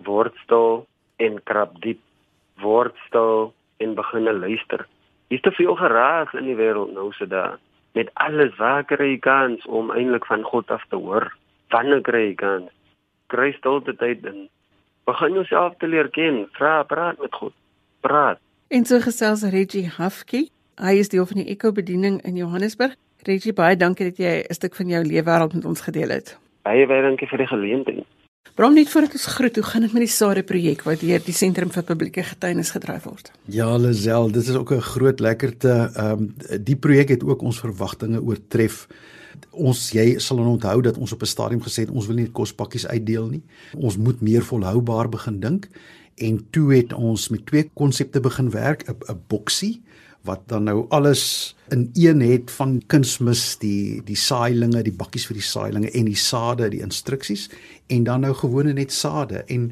word 0.06 0.36
stil 0.44 0.86
en 1.18 1.40
krap 1.44 1.78
diep. 1.82 2.02
Word 2.62 2.96
stil 3.08 3.54
en 3.78 3.94
begin 3.96 4.30
luister. 4.40 4.88
Is 5.28 5.42
te 5.42 5.52
veel 5.52 5.76
geraas 5.76 6.34
in 6.34 6.48
die 6.48 6.58
wêreld 6.58 6.94
nou 6.96 7.12
se 7.13 7.28
daar. 7.28 7.58
Met 7.98 8.10
alles 8.13 8.56
waar 8.58 8.86
kry 8.86 9.13
jy 9.16 9.20
kans 9.20 9.66
om 9.66 9.92
eintlik 9.92 10.26
van 10.30 10.44
God 10.44 10.72
af 10.72 10.84
te 10.90 10.96
hoor? 10.96 11.30
Wanneer 11.74 12.02
kry 12.02 12.28
jy 12.30 12.36
kans? 12.40 12.72
Kry 13.34 13.52
stilte 13.58 13.96
tyd 13.98 14.26
in. 14.26 14.46
Begin 15.10 15.34
jouself 15.40 15.76
te 15.82 15.88
leer 15.88 16.10
ken. 16.10 16.46
Vra, 16.58 16.84
praat 16.84 17.20
met 17.20 17.34
God. 17.36 17.54
Praat. 18.06 18.40
En 18.68 18.86
so 18.86 19.00
gesels 19.00 19.44
Reggie 19.44 19.88
Hafke. 19.98 20.48
Hy 20.78 20.94
is 21.02 21.10
deel 21.10 21.26
van 21.26 21.42
die 21.42 21.50
Eco 21.50 21.72
bediening 21.72 22.22
in 22.22 22.36
Johannesburg. 22.36 22.96
Reggie, 23.28 23.52
baie 23.52 23.76
dankie 23.76 24.08
dat 24.08 24.20
jy 24.22 24.46
'n 24.48 24.54
stuk 24.54 24.76
van 24.76 24.88
jou 24.88 25.04
lewe 25.04 25.24
wêreld 25.24 25.54
met 25.54 25.66
ons 25.66 25.82
gedeel 25.82 26.10
het. 26.10 26.38
Baie 26.63 26.88
baie 26.88 27.02
dankie 27.02 27.28
vir 27.28 27.38
die 27.38 27.48
geleentheid. 27.48 28.06
Brom 28.56 28.74
net 28.74 28.90
voordat 28.90 29.12
ons 29.12 29.26
groet, 29.26 29.56
hoe 29.56 29.63
gaan 29.63 29.82
dit 29.82 29.94
met 29.94 30.02
die 30.02 30.16
SARE 30.16 30.44
projek 30.44 30.82
wat 30.84 31.00
deur 31.00 31.20
die 31.26 31.34
Sentrum 31.34 31.70
vir 31.70 31.84
Publieke 31.84 32.24
Getuienis 32.24 32.72
gedryf 32.72 33.04
word? 33.04 33.32
Ja, 33.46 33.78
Lisel, 33.78 34.32
dit 34.32 34.48
is 34.48 34.56
ook 34.56 34.72
'n 34.72 34.82
groot 34.82 35.20
lekkerte. 35.20 35.92
Ehm 35.96 36.12
um, 36.12 36.36
die 36.63 36.76
projek 36.76 37.10
het 37.10 37.24
ook 37.24 37.42
ons 37.42 37.60
verwagtinge 37.60 38.22
oortref. 38.22 38.88
Ons 39.52 39.92
jy 39.92 40.20
sal 40.20 40.38
onthou 40.38 40.82
dat 40.82 40.98
ons 40.98 41.13
op 41.13 41.22
'n 41.22 41.26
stadium 41.26 41.62
gesê 41.62 41.86
het 41.86 41.92
ons 41.92 42.08
wil 42.08 42.16
nie 42.16 42.32
kospakkies 42.32 42.88
uitdeel 42.88 43.28
nie. 43.28 43.44
Ons 43.76 43.98
moet 43.98 44.22
meer 44.22 44.42
volhoubaar 44.42 45.10
begin 45.10 45.40
dink 45.40 45.68
en 46.16 46.48
toe 46.50 46.74
het 46.74 46.94
ons 46.94 47.30
met 47.30 47.46
twee 47.46 47.70
konsepte 47.74 48.20
begin 48.20 48.50
werk 48.50 48.88
'n 48.88 48.96
'n 49.12 49.22
boksie 49.28 49.82
wat 50.28 50.46
dan 50.52 50.68
nou 50.68 50.86
alles 50.96 51.56
in 51.74 51.88
een 51.96 52.22
het 52.22 52.52
van 52.52 52.78
kunsmis 52.92 53.58
die 53.62 54.04
die 54.08 54.20
saailinge 54.20 54.84
die 54.86 54.96
bakkies 54.96 55.28
vir 55.30 55.40
die 55.40 55.48
saailinge 55.48 55.92
en 55.92 56.08
die 56.08 56.20
sade 56.20 56.70
die 56.74 56.84
instruksies 56.86 57.48
en 57.94 58.06
dan 58.08 58.24
nou 58.28 58.34
gewone 58.38 58.74
net 58.76 58.94
sade. 58.94 59.44
En 59.48 59.72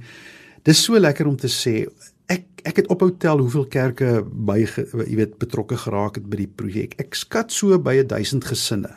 dis 0.66 0.84
so 0.84 1.00
lekker 1.00 1.28
om 1.28 1.38
te 1.40 1.52
sê 1.52 1.86
ek 2.32 2.48
ek 2.66 2.82
het 2.82 2.88
ophou 2.90 3.12
tel 3.22 3.44
hoeveel 3.44 3.68
kerke 3.70 4.12
by 4.26 4.58
jy 4.64 5.18
weet 5.20 5.38
betrokke 5.42 5.78
geraak 5.78 6.18
het 6.18 6.30
by 6.30 6.42
die 6.42 6.50
projek. 6.50 6.96
Ek 7.02 7.16
skat 7.16 7.54
so 7.54 7.78
by 7.80 8.00
1000 8.02 8.48
gesinne 8.50 8.94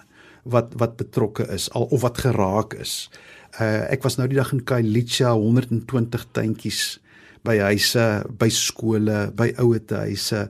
wat 0.48 0.72
wat 0.80 0.96
betrokke 0.96 1.44
is 1.52 1.68
al 1.76 1.88
of 1.92 2.02
wat 2.06 2.22
geraak 2.24 2.78
is. 2.80 3.10
Uh, 3.58 3.84
ek 3.92 4.04
was 4.04 4.16
nou 4.18 4.28
die 4.28 4.38
dag 4.38 4.52
in 4.54 4.64
Kailicha 4.64 5.34
120 5.34 6.24
tuintjies 6.32 6.98
by 7.48 7.56
huise, 7.70 8.06
by 8.38 8.50
skole, 8.52 9.30
by 9.36 9.52
ouete 9.62 10.04
huise. 10.04 10.48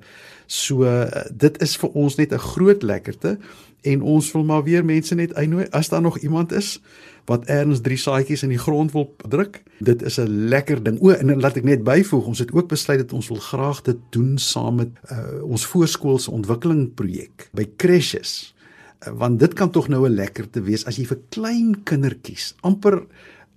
So 0.49 0.89
dit 1.31 1.63
is 1.63 1.77
vir 1.79 1.91
ons 1.95 2.17
net 2.19 2.33
'n 2.33 2.47
groot 2.53 2.83
lekkerte 2.83 3.39
en 3.83 4.03
ons 4.03 4.33
wil 4.33 4.45
maar 4.45 4.65
weer 4.65 4.85
mense 4.85 5.15
net 5.15 5.35
uitnooi 5.35 5.67
as 5.71 5.89
daar 5.89 6.03
nog 6.03 6.19
iemand 6.19 6.53
is 6.53 6.81
wat 7.29 7.45
erns 7.47 7.83
drie 7.85 7.99
saadjies 8.01 8.43
in 8.43 8.49
die 8.55 8.59
grond 8.59 8.93
wil 8.93 9.15
druk. 9.29 9.63
Dit 9.85 10.03
is 10.03 10.19
'n 10.19 10.49
lekker 10.49 10.83
ding. 10.83 11.01
O, 11.01 11.11
en 11.11 11.41
laat 11.41 11.57
ek 11.57 11.65
net 11.65 11.85
byvoeg, 11.85 12.27
ons 12.27 12.39
het 12.39 12.53
ook 12.53 12.69
besluit 12.69 12.99
dat 12.99 13.13
ons 13.13 13.29
wil 13.29 13.37
graag 13.37 13.83
dit 13.83 13.97
doen 14.11 14.39
saam 14.39 14.75
met 14.75 14.89
uh, 15.13 15.43
ons 15.45 15.67
voorskoolse 15.67 16.31
ontwikkeling 16.31 16.95
projek 16.95 17.51
by 17.53 17.69
crashes. 17.77 18.55
Uh, 19.07 19.13
want 19.13 19.39
dit 19.39 19.53
kan 19.53 19.71
tog 19.71 19.89
nou 19.89 20.09
'n 20.09 20.15
lekkerte 20.15 20.63
wees 20.63 20.87
as 20.87 20.97
jy 20.97 21.05
vir 21.05 21.19
klein 21.29 21.83
kindertjies 21.85 22.55
amper 22.61 23.07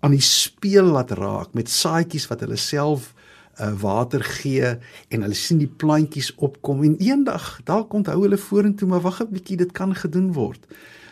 aan 0.01 0.11
die 0.11 0.21
speel 0.21 0.85
laat 0.85 1.11
raak 1.11 1.53
met 1.53 1.69
saadjies 1.69 2.27
wat 2.27 2.39
hulle 2.39 2.57
self 2.57 3.13
uh, 3.61 3.73
water 3.81 4.23
gee 4.23 4.75
en 5.09 5.21
hulle 5.21 5.37
sien 5.37 5.57
die 5.61 5.69
plantjies 5.69 6.31
opkom 6.35 6.83
en 6.83 6.97
eendag 6.99 7.59
dalk 7.65 7.93
onthou 7.93 8.21
hulle 8.23 8.37
vorentoe 8.37 8.87
maar 8.87 9.01
wag 9.05 9.21
'n 9.21 9.31
bietjie 9.31 9.57
dit 9.57 9.71
kan 9.71 9.95
gedoen 9.95 10.33
word. 10.33 10.65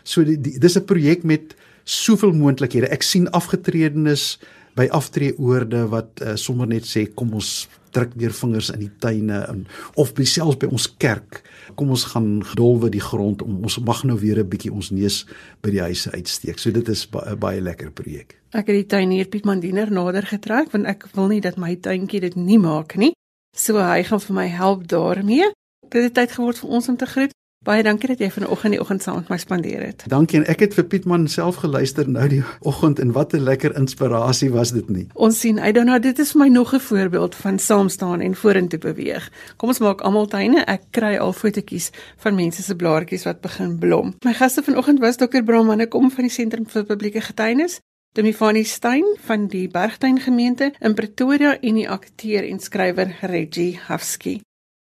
So 0.03 0.23
die, 0.23 0.37
die, 0.41 0.59
dis 0.59 0.77
'n 0.77 0.85
projek 0.85 1.23
met 1.23 1.55
soveel 1.83 2.31
moontlikhede. 2.31 2.87
Ek 2.87 3.03
sien 3.03 3.29
afgetredenes 3.31 4.39
by 4.79 4.87
aftreeoorde 4.95 5.83
wat 5.91 6.23
uh, 6.23 6.37
sommer 6.39 6.69
net 6.71 6.87
sê 6.87 7.09
kom 7.11 7.35
ons 7.35 7.67
druk 7.91 8.13
weer 8.21 8.33
vingers 8.35 8.69
in 8.73 8.83
die 8.85 8.91
tuine 9.01 9.41
en 9.49 9.63
of 9.99 10.13
selfs 10.29 10.59
by 10.61 10.69
ons 10.69 10.87
kerk 11.01 11.41
kom 11.75 11.91
ons 11.93 12.05
gaan 12.13 12.43
gedolwe 12.45 12.91
die 12.93 13.03
grond 13.03 13.41
om 13.45 13.63
ons 13.65 13.79
mag 13.85 14.03
nou 14.07 14.17
weer 14.19 14.39
'n 14.39 14.49
bietjie 14.49 14.71
ons 14.71 14.91
neus 14.91 15.25
by 15.61 15.69
die 15.71 15.81
huise 15.81 16.11
uitsteek. 16.11 16.59
So 16.59 16.71
dit 16.71 16.87
is 16.89 17.05
'n 17.05 17.11
ba 17.11 17.35
baie 17.35 17.61
lekker 17.61 17.91
projek. 17.91 18.37
Ek 18.51 18.67
het 18.67 18.75
die 18.75 18.85
tuinier 18.85 19.27
Piet 19.27 19.45
Mandiner 19.45 19.91
nader 19.91 20.25
getrek 20.25 20.71
want 20.71 20.85
ek 20.85 21.07
wil 21.13 21.27
nie 21.27 21.41
dat 21.41 21.57
my 21.57 21.75
tuintjie 21.75 22.19
dit 22.19 22.35
nie 22.35 22.59
maak 22.59 22.95
nie. 22.95 23.13
So 23.55 23.77
hy 23.77 24.03
gaan 24.03 24.19
vir 24.19 24.35
my 24.35 24.47
help 24.47 24.87
daarmee. 24.87 25.51
Dit 25.89 26.03
het 26.03 26.13
tyd 26.13 26.31
geword 26.31 26.57
vir 26.59 26.69
ons 26.69 26.89
om 26.89 26.97
te 26.97 27.05
groet. 27.05 27.33
Baie 27.67 27.83
dankie 27.83 28.07
dat 28.07 28.21
jy 28.23 28.29
vanoggend 28.31 28.71
die 28.71 28.79
oggend 28.79 29.03
saam 29.03 29.17
met 29.19 29.29
my 29.33 29.37
spandeer 29.37 29.81
het. 29.83 30.03
Dankie 30.07 30.37
en 30.39 30.45
ek 30.47 30.61
het 30.63 30.75
vir 30.77 30.85
Pietman 30.87 31.25
self 31.27 31.57
geluister 31.59 32.07
nou 32.07 32.23
die 32.31 32.39
oggend 32.63 33.01
en 33.03 33.11
wat 33.11 33.33
'n 33.35 33.43
lekker 33.43 33.75
inspirasie 33.75 34.47
was 34.53 34.71
dit 34.71 34.89
nie. 34.89 35.07
Ons 35.13 35.39
sien 35.39 35.59
uit 35.59 35.75
daarna 35.75 35.99
dit 35.99 36.19
is 36.19 36.33
my 36.35 36.47
nog 36.47 36.73
'n 36.73 36.79
voorbeeld 36.79 37.35
van 37.35 37.59
saam 37.59 37.89
staan 37.89 38.21
en 38.21 38.35
vorentoe 38.35 38.79
beweeg. 38.79 39.29
Kom 39.57 39.69
ons 39.69 39.79
maak 39.79 40.01
almal 40.01 40.27
tuine. 40.27 40.63
Ek 40.65 40.81
kry 40.91 41.17
al 41.17 41.33
fotootjies 41.33 41.91
van 42.17 42.35
mense 42.35 42.63
se 42.63 42.75
blaartjies 42.75 43.23
wat 43.23 43.41
begin 43.41 43.77
blom. 43.79 44.15
My 44.23 44.33
gaste 44.33 44.63
vanoggend 44.63 44.99
was 44.99 45.17
Dr. 45.17 45.43
Bramane 45.43 45.87
kom 45.87 46.11
van 46.11 46.23
die 46.23 46.31
Sentrum 46.33 46.67
vir 46.67 46.83
Publieke 46.83 47.21
Getuienis. 47.21 47.79
Demifani 48.13 48.63
Stein 48.63 49.05
van 49.19 49.47
die 49.47 49.67
Bergtuin 49.67 50.19
gemeente 50.19 50.73
in 50.79 50.93
Pretoria 50.93 51.59
en 51.59 51.75
die 51.75 51.89
akteur 51.89 52.47
en 52.49 52.59
skrywer 52.59 53.15
Reggie 53.21 53.79
Hafsky. 53.87 54.39